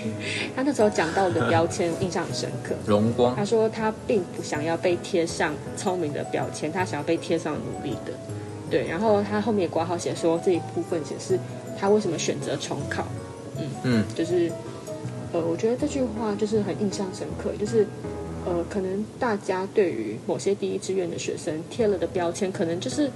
[0.56, 3.36] 他那时候讲到的标签印象很深刻，荣光。
[3.36, 8.12] 他说他并不想要被贴上聪明的标签，他想要被贴上努力的。
[8.70, 11.38] 对，然后他后面也挂号写说这一部分显示
[11.78, 13.04] 他为什么选择重考，
[13.58, 14.50] 嗯嗯，就是
[15.32, 17.86] 呃，我觉得这句话就是很印象深刻，就是
[18.44, 23.10] 呃，可能大家对于某些第一志愿的学生贴了的标签，可能就是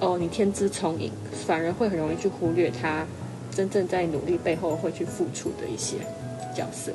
[0.00, 1.10] 哦，你天资聪颖，
[1.46, 3.06] 反而会很容易去忽略他
[3.54, 5.96] 真正在努力背后会去付出的一些
[6.54, 6.92] 角色。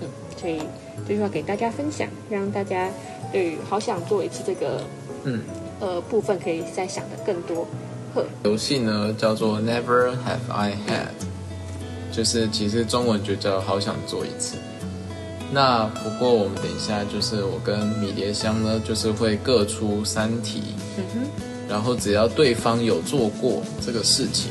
[0.00, 0.62] 嗯，所以
[1.06, 2.88] 这句话给大家分享，让大家
[3.32, 4.80] 对于好想做一次这个
[5.24, 5.40] 嗯，
[5.80, 7.66] 呃部分可以再想的更多。
[8.14, 11.08] 呵，游戏呢叫做 Never Have I Had，
[12.10, 14.56] 就是其实中文觉得好想做一次。
[15.50, 21.20] 那不过我们等一下就是我跟米蝶香呢，就是会各出三题，嗯哼，
[21.68, 24.50] 然后只要对方有做过这个事情，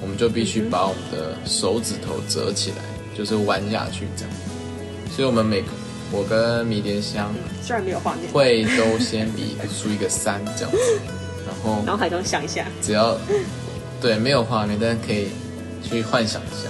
[0.00, 2.76] 我们就必须把我们的手指头折起来，
[3.14, 4.34] 就是弯下去这样。
[5.14, 5.68] 所以我们每个
[6.10, 10.98] 我跟米蝶香虽然没有画面，会都先比出一个三这样子，
[11.46, 13.18] 然后脑海中想一下，只要
[14.00, 15.28] 对没有画面，但是可以
[15.88, 16.68] 去幻想一下。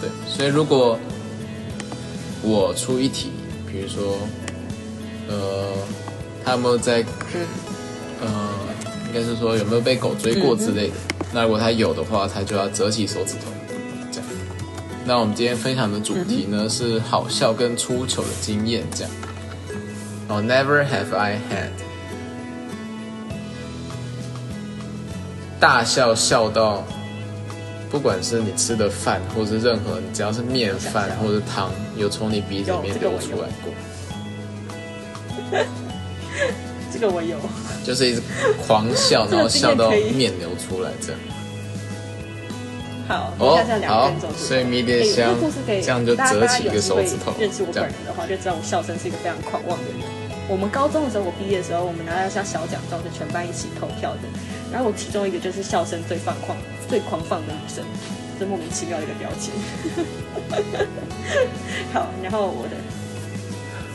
[0.00, 0.98] 对，所以如果
[2.42, 3.30] 我出一题，
[3.70, 4.18] 比如说，
[5.28, 5.72] 呃，
[6.44, 7.02] 他有没有在，
[7.34, 7.46] 嗯
[8.22, 8.50] 呃，
[9.08, 10.94] 应该是说有没有被狗追过之类的。
[11.32, 13.52] 那如果他有的话，他就要折起手指头，
[14.10, 14.28] 这样。
[15.04, 19.12] 那我们今天分享的主题呢、是好笑跟出糗的经验，这样。
[20.28, 21.70] 哦，Never have I had。
[25.60, 26.84] 大笑笑到，
[27.90, 33.72] 不管是你吃的饭，或是任何，只要是面饭或者汤，有从你鼻子里面流出来过，
[36.92, 37.36] 这个我有。
[37.84, 38.22] 就是一直
[38.64, 41.20] 狂笑，然后笑到面流出来这样。
[43.08, 45.34] 好，哦好所以迷迭香
[45.66, 49.96] 这样就折起一个手指头认识我本人的话，就知道我笑声是一个非常狂妄的人。
[50.50, 54.20] 我们高中的时候，我毕业的时候，我们拿到像小奖状，是全班一起投票的。
[54.72, 57.84] 然后我其中一个就是笑声最放狂、最狂放的女生，
[58.38, 59.54] 这莫名其妙的一个标签。
[61.94, 62.76] 好，然后我的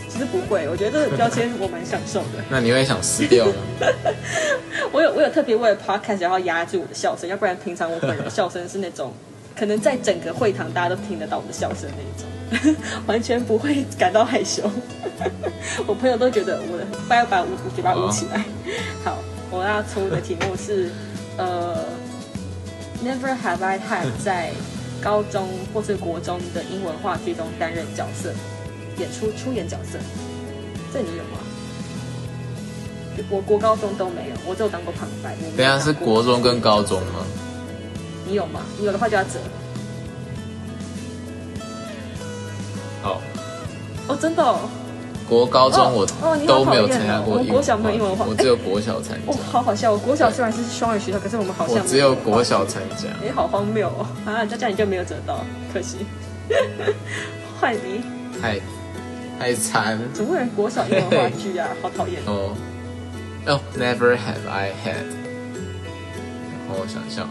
[0.07, 2.41] 其实不会，我觉得这个标签我蛮享受的。
[2.49, 3.53] 那你会想撕掉吗？
[4.93, 9.11] 我有我有特别为了 podcast 然后压制我的笑声，要不然平常我本人笑声是那种，
[9.59, 12.25] 可能在整个会堂大家都听得到我的笑声那一种，
[13.07, 14.63] 完全不会感到害羞。
[15.87, 18.43] 我朋友都觉得我的不要把我嘴巴捂起来。
[19.03, 19.17] 好，
[19.49, 20.89] 我要出的题目是，
[21.37, 21.77] 呃
[23.03, 24.51] ，Never have I had 在
[25.01, 28.33] 高中或是国中的英文话剧中担任角色，
[28.97, 29.99] 演出出演角色，
[30.93, 31.39] 这你有吗？
[33.29, 35.35] 我国高中都没有，我只有当过旁白。
[35.55, 37.25] 等下是国中跟高中吗？
[38.27, 38.61] 你有吗？
[38.77, 39.39] 你有的话就要折。
[43.05, 43.21] 好，
[44.07, 44.67] 哦，真的哦，
[45.29, 46.03] 国高中我
[46.47, 49.91] 都没有参加过英哦我国小没有英文话我只有国小参哦加，，好好笑。
[49.91, 53.07] 我国小虽然是双语学校，可是我们好像我只有国小参加。
[53.23, 54.07] 哎，好荒谬哦！
[54.25, 55.39] 啊，就这样你就没有得到，
[55.71, 55.97] 可惜。
[57.61, 58.01] 坏你，
[58.41, 58.59] 太
[59.39, 61.67] 太惨怎么会国小英文话剧啊？
[61.83, 62.19] 好讨厌。
[62.25, 62.55] 哦
[63.45, 65.05] 哦，Never have I had。
[66.67, 67.29] 然后我想想，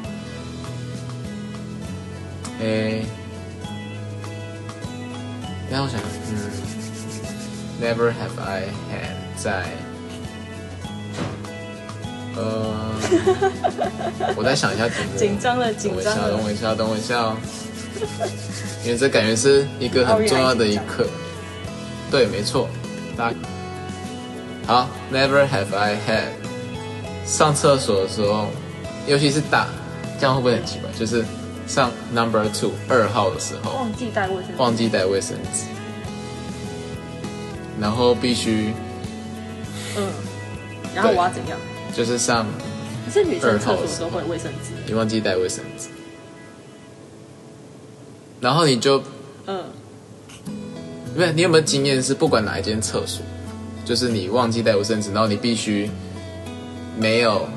[2.60, 3.23] 诶，等
[5.74, 6.38] 一下我想想，嗯
[7.82, 9.64] ，Never have I had 在，
[12.36, 12.94] 呃，
[14.36, 16.44] 我再想一下题目，紧张了，紧等我一下，张了等。
[16.44, 17.36] 我一下，等我一下哦，
[18.84, 21.08] 因为这感觉是一个很重要的一刻。
[22.08, 22.68] 对，没错，
[23.16, 23.36] 大家
[24.68, 28.46] 好，Never have I had 上厕所的时候，
[29.08, 29.66] 尤其是打，
[30.20, 30.88] 这样会不会很奇怪？
[30.96, 31.24] 就是
[31.66, 34.52] 上 Number Two 二号的时候，忘记带卫生纸。
[34.58, 35.64] 忘记带卫生纸，
[37.80, 38.72] 然后必须
[39.96, 40.08] 嗯。
[40.94, 41.58] 然后我要怎样？
[41.94, 42.46] 就是上
[43.06, 44.72] 可是女生厕所都会有卫生纸。
[44.86, 45.88] 你忘记带卫生纸，
[48.40, 49.02] 然后你就
[49.46, 49.64] 嗯。
[51.14, 53.24] 不是你有没有经验是不管哪一间厕所，
[53.84, 55.88] 就是你忘记带卫生纸，然后你必须
[56.98, 57.48] 没有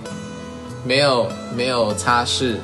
[0.86, 2.58] 没有没有擦拭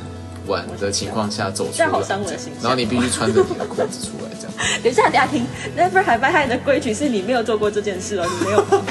[0.47, 4.53] 完的情况下走出来，好伤我的形象然后你必须穿着你的裤子出来，这样。
[4.83, 5.45] 等一下，等一下听
[5.77, 8.81] ，Never have I 的规矩是你没有做过这件事哦，你没有吗？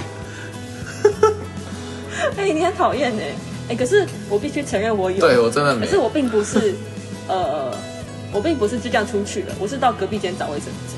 [2.37, 3.35] 哎、你很讨厌哎。
[3.69, 5.19] 哎，可是我必须承认我有。
[5.21, 6.75] 对我真的可是我并不是，
[7.29, 7.73] 呃，
[8.33, 10.97] 我并不是就这样出去了，我是到隔壁间找卫生纸。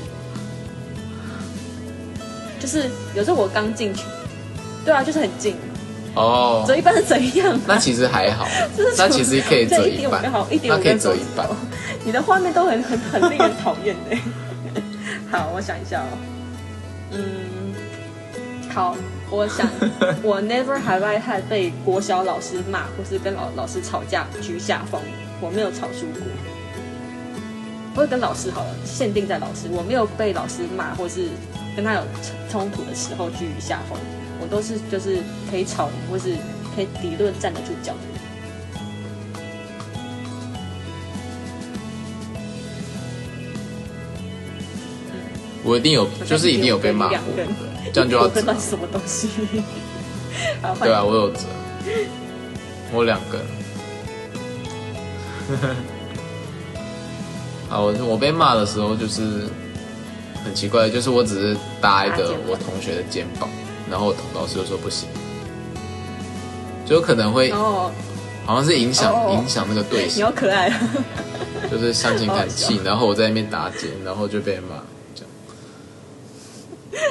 [2.59, 4.01] 就是有时候我刚进去，
[4.83, 5.55] 对啊，就是很近，
[6.15, 7.59] 哦折，一半是怎样、啊？
[7.67, 8.47] 那其实还好，
[8.97, 11.47] 那其实可以折一半一点五就好，一，点那可以折一半。
[12.03, 14.17] 你的画面都很很很令人讨厌的。
[15.31, 16.17] 好，我想一下哦。
[17.11, 17.73] 嗯，
[18.73, 18.95] 好，
[19.29, 19.67] 我想
[20.23, 25.01] 我 never have I had 被国小老师骂，或是跟老老师吵架居下风，
[25.41, 26.21] 我没有吵输过。
[27.95, 31.29] 或者跟老师好了，限定在老师，我没有被老师骂，或是
[31.75, 32.01] 跟他有
[32.51, 33.97] 冲突的时候居于下风，
[34.45, 35.17] 我都是就是
[35.49, 36.35] 可以吵赢，或是
[36.75, 38.09] 可以理论站得住脚的人。
[45.63, 47.17] 我一定有，就是一定有被骂过
[47.91, 49.27] 这样就要 折什么东西？
[50.79, 51.39] 对啊，我有折，
[52.91, 53.41] 我有两根。
[57.67, 59.49] 啊，我我被骂的时候就是
[60.43, 63.49] 很奇怪，就是我只是搭一个我同学的肩膀，
[63.89, 65.07] 然后老师就说不行，
[66.85, 70.69] 就可能会好像是影响哦影响那个队你形，好可爱。
[70.69, 70.79] 啊！
[71.71, 74.75] 就是相亲好好看气，然后我在那边打结，然后就被骂
[75.15, 75.31] 这样。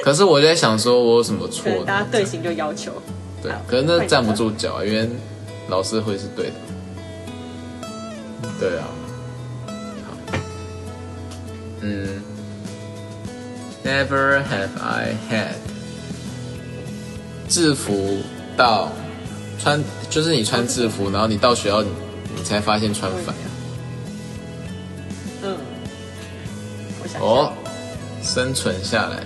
[0.01, 1.83] 可是我在想说，我有什么错？
[1.85, 2.91] 大家队形就要求，
[3.43, 5.09] 对，可是那站不住脚啊，因为
[5.67, 6.53] 老师会是对的。
[8.57, 8.87] 对啊，
[10.07, 10.37] 好，
[11.81, 12.21] 嗯
[13.83, 15.55] ，Never have I had
[17.47, 18.17] 制服
[18.57, 18.91] 到
[19.59, 21.89] 穿，就是你穿制服，然后你到学校你
[22.35, 23.35] 你才发现穿反。
[25.43, 25.55] 嗯，
[27.03, 27.53] 我想哦，
[28.23, 29.23] 生存下来，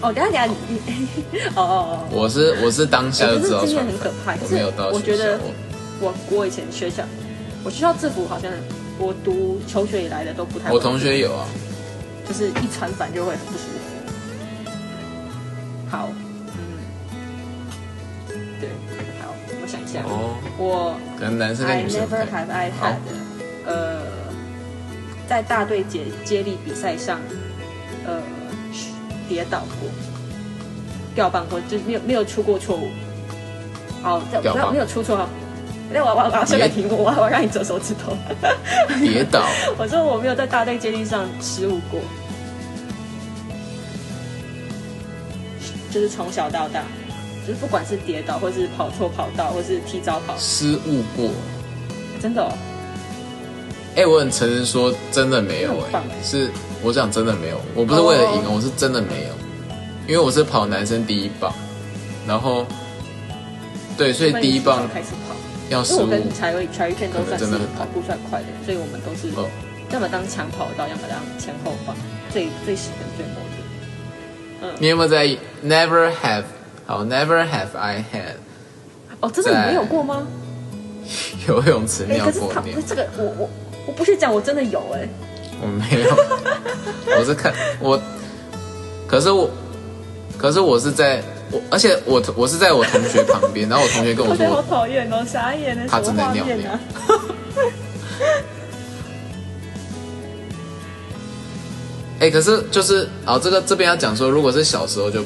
[0.00, 0.54] 哦，等下等下你，
[1.54, 5.38] 哦哦哦，我是我是当下就知道穿反很可怕，我是没有到学我觉得
[6.00, 7.04] 我我以前学校，
[7.62, 8.50] 我学校制服好像
[8.98, 11.46] 我读求学以来的都不太，我同学有啊，
[12.28, 14.70] 就是一穿反就会很不舒服。
[15.88, 16.08] 好，
[19.98, 22.94] 哦，我可能男生跟 I 女生不 never have I 好 had，
[23.66, 24.02] 呃，
[25.28, 27.18] 在大队接接力比赛上，
[28.06, 28.20] 呃，
[29.28, 29.88] 跌倒过，
[31.14, 32.88] 掉棒过，就是没有没有出过错误。
[34.02, 35.28] 哦，这掉棒没有没有出错哦。
[35.92, 38.16] 那我我我要修改题目，我要我要让你折手指头。
[39.00, 39.44] 跌 倒，
[39.76, 42.00] 我说我没有在大队接力上失误过。
[45.90, 46.84] 就是从小到大，
[47.50, 51.28] 就是不管是跌倒，或是跑错跑道，或是提早跑，失误过。
[52.22, 52.52] 真的哦，
[53.96, 56.48] 哎、我很诚实说，真的没有哎、是
[56.80, 58.52] 我讲真的没有，我不是为了赢，哦。
[58.54, 59.34] 我是真的没有，
[60.06, 61.52] 因为我是跑男生第一棒，
[62.24, 62.64] 然后
[63.98, 65.34] 对，所以第一棒开始跑，
[65.70, 67.46] 要失误因为我，跟柴瑞柴瑞片都算是
[67.76, 69.50] 跑步算快的，所以我们都是哦。
[69.90, 71.96] 要么当抢跑道，要么当前后棒，
[72.32, 74.78] 最最喜欢最猛的。
[74.78, 75.26] 你有没有在
[75.64, 76.44] Never have
[76.90, 78.34] 好 Never have I had
[79.20, 80.26] 哦，真的你没有过吗？
[81.46, 82.78] 游泳池哎、尿可是他过尿？
[82.84, 83.50] 这个我我
[83.86, 85.08] 我不是讲，我真的有哎、
[85.62, 86.10] 我没有，
[87.16, 88.00] 我是看我，
[89.06, 89.48] 可是我，
[90.36, 91.22] 可是我是在
[91.52, 96.78] 我，而且我我是在我同学旁边， 然后我同学跟我我好说，讨厌哦，傻眼的他什么画正在尿尿？
[102.18, 105.22] 哎、可是就是哦，这个这边要讲说，如果是小时候就，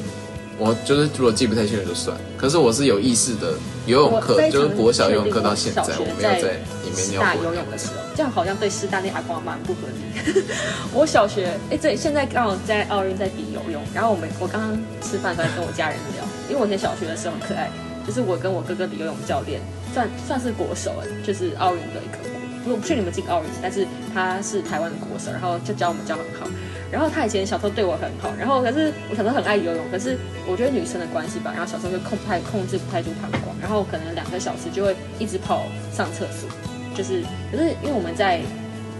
[0.57, 3.53] 我就是如果记不太清楚就算，可是我是有意识的
[3.85, 6.53] 游泳课就是国小游泳课到现在，我没有在
[6.83, 7.11] 里面
[7.43, 10.43] 游泳的时候，这样好像对师大那阿公蛮不合理。
[10.95, 17.69] 我小学哎，对现在刚好在奥运在比游泳，然后我们我刚刚吃饭的时候还跟我家人聊，因为我以前小学的时候很可爱，
[18.07, 19.59] 就是我跟我哥哥的游泳教练，
[19.93, 22.31] 算算是国手哎，就是奥运的一个国。
[22.67, 26.47] 我不确定你们进奥运，但是他是台湾的国手，然后就教我们教很好。
[26.95, 30.17] 然后他以前小时候对我很好，然后可是我小时候很爱游泳，可是
[30.47, 36.47] 我觉得女生的关系吧，然后小时候就控太控制不太住膀胱，然后可能两个小时就会一直跑上厕所，
[36.95, 37.21] 就是
[37.51, 38.39] 可是因为我们在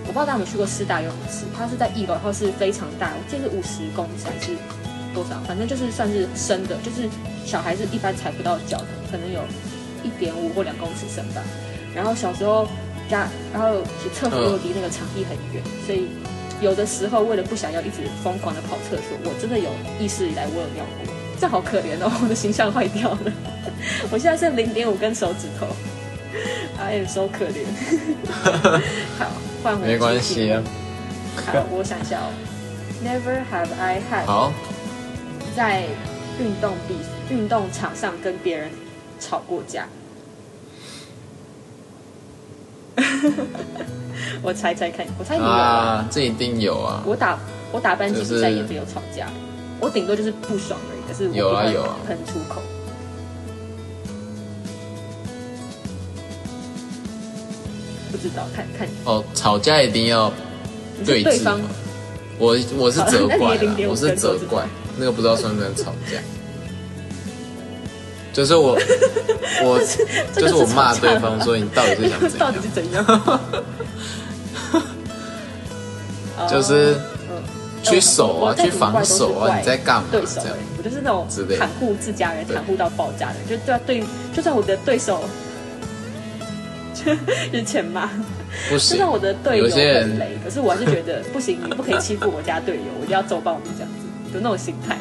[0.04, 4.52] 我不知道大家有没有去过师大游泳池，它是在一楼，然后是非常大，我记得是五十公尺还是
[5.14, 7.08] 多少，反正就是算是深的，就是
[7.46, 9.40] 小孩子一般踩不到脚的，可能有
[10.04, 11.42] 一点五或两公尺深吧。
[11.96, 12.68] 然后小时候
[13.08, 13.80] 家，然后
[14.14, 16.10] 厕所又离那个场地很远，所以
[16.62, 23.32] 有的时候为了不想要一直疯狂的跑厕所，我真的有意识以来我有尿过，这好可怜哦，我的形象坏掉了，
[24.10, 25.68] 我现在剩零点五根手指头
[26.80, 27.66] ，I am so 可怜。
[29.20, 29.32] 好，
[29.64, 30.64] 换回没关系啊。
[31.46, 32.32] 好，我想一下哦
[33.04, 34.54] ，Never have I had 好，
[35.56, 35.84] 在
[36.40, 36.96] 运动比
[37.30, 38.70] 运动场上跟别人
[39.20, 39.88] 吵过架。
[44.46, 45.58] 我猜猜看，我猜你有啊。
[45.58, 47.38] 啊，这一定有啊，我打
[47.72, 49.28] 我打班级就是比赛也没有吵架，
[49.80, 52.62] 我顶多就是不爽而已，可是有啊有啊喷出口。
[58.12, 60.32] 不知道，看看哦，吵架一定要
[61.06, 61.60] 对峙嘛。
[62.38, 64.64] 我我是责怪 你也0.5，啦我是责怪，
[64.98, 66.20] 那个不知道算不算吵架。
[68.32, 68.78] 就是我
[69.64, 69.80] 我
[70.34, 72.60] 这个就是我骂对方说你到底是想怎样 到底？
[72.62, 73.06] 是怎样？
[76.50, 76.96] 就是
[77.30, 77.42] 嗯
[77.84, 80.08] 去守啊，去防守啊，你在干嘛？
[80.12, 80.42] 对手
[80.78, 85.24] 我就是那种袒护自家人、袒护到爆炸的人，就对啊对，就算我的对手，
[86.94, 87.14] 就
[87.58, 88.10] 是欠骂，
[88.70, 89.10] 不行就算。
[89.10, 94.98] 我的队友很雷，可是我还是觉得不行，你不可以欺负我家队友，我一定要揍爆你这样子，有那种心态。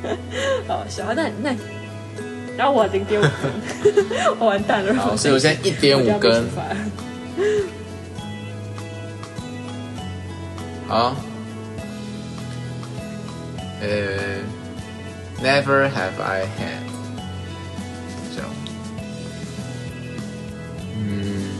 [0.68, 1.54] 好笑，那那，
[2.56, 3.94] 然后我零点五分，
[4.38, 4.94] 我完蛋了。
[4.94, 6.44] 好，所以我现在一点五我就要被根
[10.88, 11.14] 好，
[13.82, 14.40] 呃
[15.42, 16.82] ，Never have I had，
[18.34, 18.48] 这样，
[20.96, 21.50] 嗯，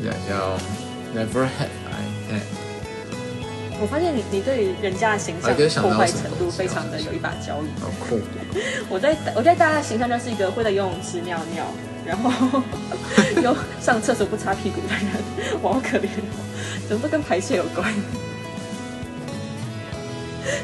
[0.00, 0.58] 想一下哦
[1.12, 2.42] ，Never have I had，
[3.80, 7.68] 我发现你你对人家的形象破坏程度非常的有一把交椅。
[7.80, 8.20] 好酷，
[8.88, 11.66] 我在我在大家的形象就是一个会在游泳池尿尿，
[12.12, 12.62] 然后
[13.42, 15.06] 又上厕所不擦屁股的人，
[15.62, 16.28] 我好可怜哦，
[16.86, 17.90] 怎么都跟排泄有关。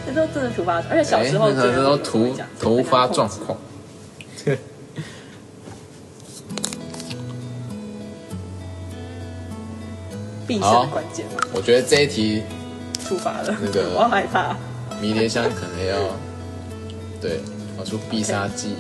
[0.06, 3.26] 那都真的突发，而且小时候可能都突会这样子突发状。
[3.28, 3.56] 况。
[10.46, 12.42] 必胜的关键嘛，我觉得这一题
[13.06, 14.56] 出发了，那个我好害怕。
[15.00, 15.96] 迷迭香可能要
[17.20, 17.40] 对
[17.76, 18.74] 跑出必杀技，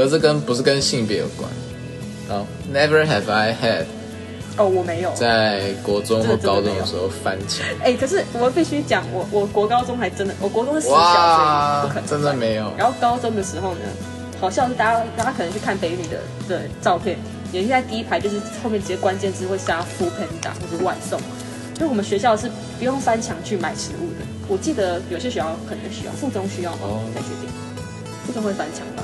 [0.00, 1.46] 可是跟不是跟性别有关。
[2.26, 3.84] 好，Never have I had
[4.56, 5.12] 哦，我没有。
[5.12, 7.66] 在国中或高中的时候翻墙。
[7.82, 13.80] 哎、可是我必须讲，我我国高中还真的，我国中是私校，哇所以不可能真的没有然后高中的时候呢，
[14.40, 17.18] 好像是大家大家可能去看北女的的照片，
[17.52, 21.20] 有些在第一排就是后面直接关键字会下副喷打或者外送，
[21.74, 24.24] 就我们学校是不用翻墙去买食物的。
[24.48, 26.78] 我记得有些学校可能需要，附中需要吗？
[26.84, 27.50] 哦再决定。
[28.26, 29.02] 附中会翻墙吧？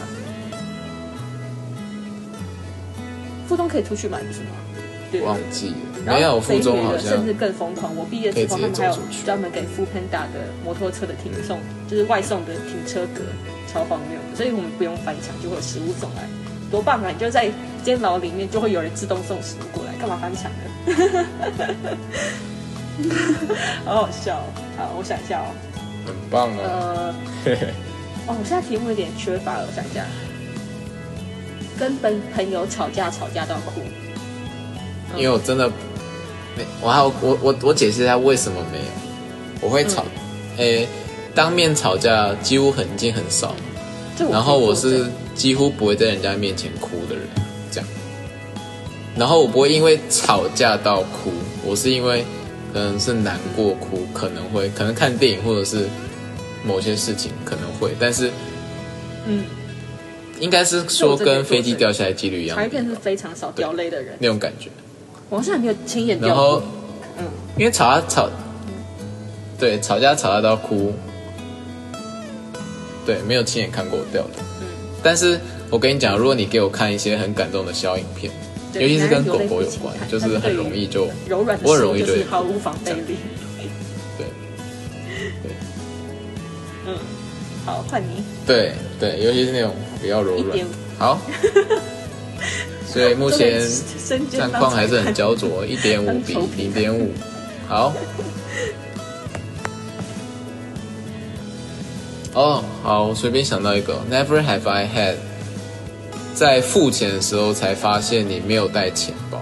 [3.48, 4.56] 附中可以出去买不是吗？
[5.12, 5.68] 对，忘记
[6.04, 7.94] 了，没有附然后北中好像甚至更疯狂。
[7.94, 13.22] 我毕业之后，他们还有专门给 f o o Panda 的摩托车的停送，就是外送的停车格，
[13.72, 14.18] 超荒谬。
[14.34, 16.28] 所以我们不用翻墙，就会有食物送来，
[16.72, 17.10] 多棒啊！
[17.10, 17.48] 你就在
[17.84, 20.62] 监牢里面，就会有人自动送食物过来，干嘛翻墙呢？
[23.84, 25.54] 好好笑哦、好，我想一下哦。
[26.04, 26.58] 很棒啊。
[26.64, 27.68] 呃，嘿 嘿
[28.26, 30.04] 哦，我现在题目有点缺乏了，我想一下。
[31.78, 33.80] 跟朋朋友吵架，吵架到哭。
[35.16, 35.68] 因为我真的
[36.56, 38.84] 没，我还有我我我解释一下为什么没有，
[39.60, 40.04] 我会吵，
[40.56, 40.86] 诶、
[41.34, 43.54] 当面吵架几乎很近很少，
[44.30, 47.24] 然后我是几乎不会在人家面前哭的人，
[47.70, 47.88] 这样。
[49.16, 51.32] 然后我不会因为吵架到哭，
[51.64, 52.24] 我是因为
[52.72, 55.88] 可能是难过哭，可能会可能看电影或者是
[56.64, 58.30] 某些事情可能会，但是
[59.26, 59.44] 嗯，
[60.40, 64.70] 应该是说跟飞机掉下来几率一样查一片是非常少掉泪的人，那种感觉。
[65.28, 66.68] 我好像还没有亲眼掉然后过。
[67.18, 67.24] 嗯，
[67.56, 68.28] 因为吵啊吵，
[69.58, 70.92] 对，吵架吵架到哭，
[73.04, 74.30] 对，没有亲眼看过我掉的。
[74.60, 74.66] 嗯，
[75.02, 78.30] 但是我跟你讲，如果你给我看一些很感动的小影片，
[78.74, 83.16] 尤其是跟狗狗有关就是很容易就柔我很容易就是毫无防备力。
[84.18, 84.26] 对
[86.86, 86.94] 嗯，
[87.66, 90.58] 好，换你对对，尤其是那种比较柔软。
[90.98, 91.18] 好，
[92.86, 93.60] 所以目前
[94.30, 97.12] 战况还是很焦灼，一点五比零点五。
[97.68, 97.92] 好。
[102.34, 105.14] 哦，好，我随便想到一个，Never have I had，
[106.34, 109.40] 在付钱的时候才发现你没有带钱包。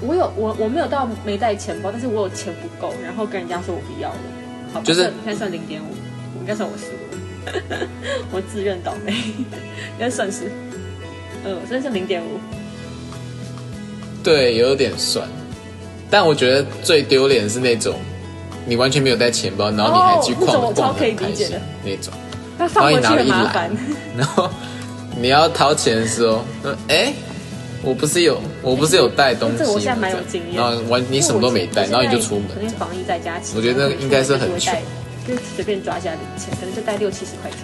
[0.00, 4.16] 我有我我没有到没带钱包，但是我有钱不够，然后跟人家说我不要了，
[4.72, 5.94] 好，就是这应该算零点五，
[6.42, 6.84] 应该算我输。
[6.86, 7.86] 了，
[8.30, 9.12] 我自认倒霉，
[9.94, 10.50] 应该算是，
[11.44, 12.38] 嗯，真的是零点五，
[14.22, 15.26] 对，有点算，
[16.10, 17.94] 但我觉得最丢脸的是那种，
[18.66, 21.60] 你完全没有带钱包，然后你还去哦逛我超可以逛的。
[21.84, 22.12] 那种，
[22.58, 23.70] 那放回去很麻烦，
[24.16, 24.48] 然后
[25.20, 27.12] 你要 掏钱的时候，说哎，
[27.82, 30.54] 我不是有我不是有带东西吗，这我现在蛮有经验。
[30.54, 32.48] 然后完你什么都没带，然后你就出门。
[32.54, 34.82] 昨，天防疫在家，我觉得那个应该是很就会带，
[35.26, 37.60] 就随便抓一下零钱，可能就带六七十块钱，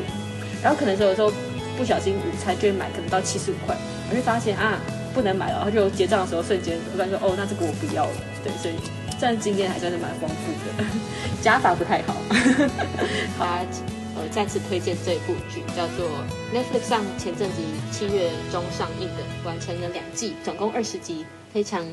[0.62, 1.32] 然后可能有时候
[1.76, 3.76] 不小心午餐就会买，可能到七十五块，
[4.10, 4.78] 我就发现啊
[5.14, 8.74] 不能买了，然后就结账的时候瞬间突然说哦那这个我不要了，对，所以
[9.18, 10.84] 这样经验还算是蛮丰富的，
[11.42, 12.14] 加法不太好。
[13.36, 13.60] 好啊，
[14.16, 16.08] 呃，再次推荐这部剧，叫做
[16.54, 17.56] Netflix 上前阵子
[17.90, 21.84] 七月中上映的，完成了两季，总共二十集，非常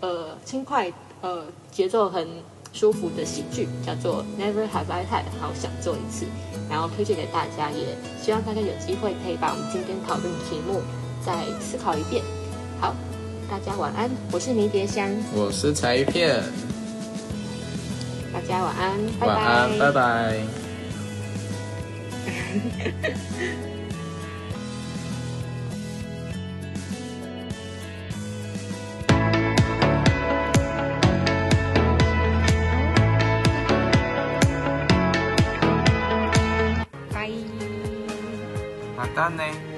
[0.00, 2.26] 呃轻快，呃节奏很
[2.72, 6.26] 舒服的喜剧，叫做 Never Have I Had，好想做一次，
[6.68, 10.80] 然后推荐给大家，也希望大家有机会可以把我们今天讨论的题目
[11.24, 12.22] 再思考一遍。
[12.80, 12.94] 好，
[13.50, 16.42] 大家晚安，我是迷迭香，我是柴鱼片，
[18.32, 19.92] 大家晚安，拜晚安，拜拜。
[19.92, 20.38] 拜。
[22.50, 23.69] ま
[39.14, 39.69] 但呢？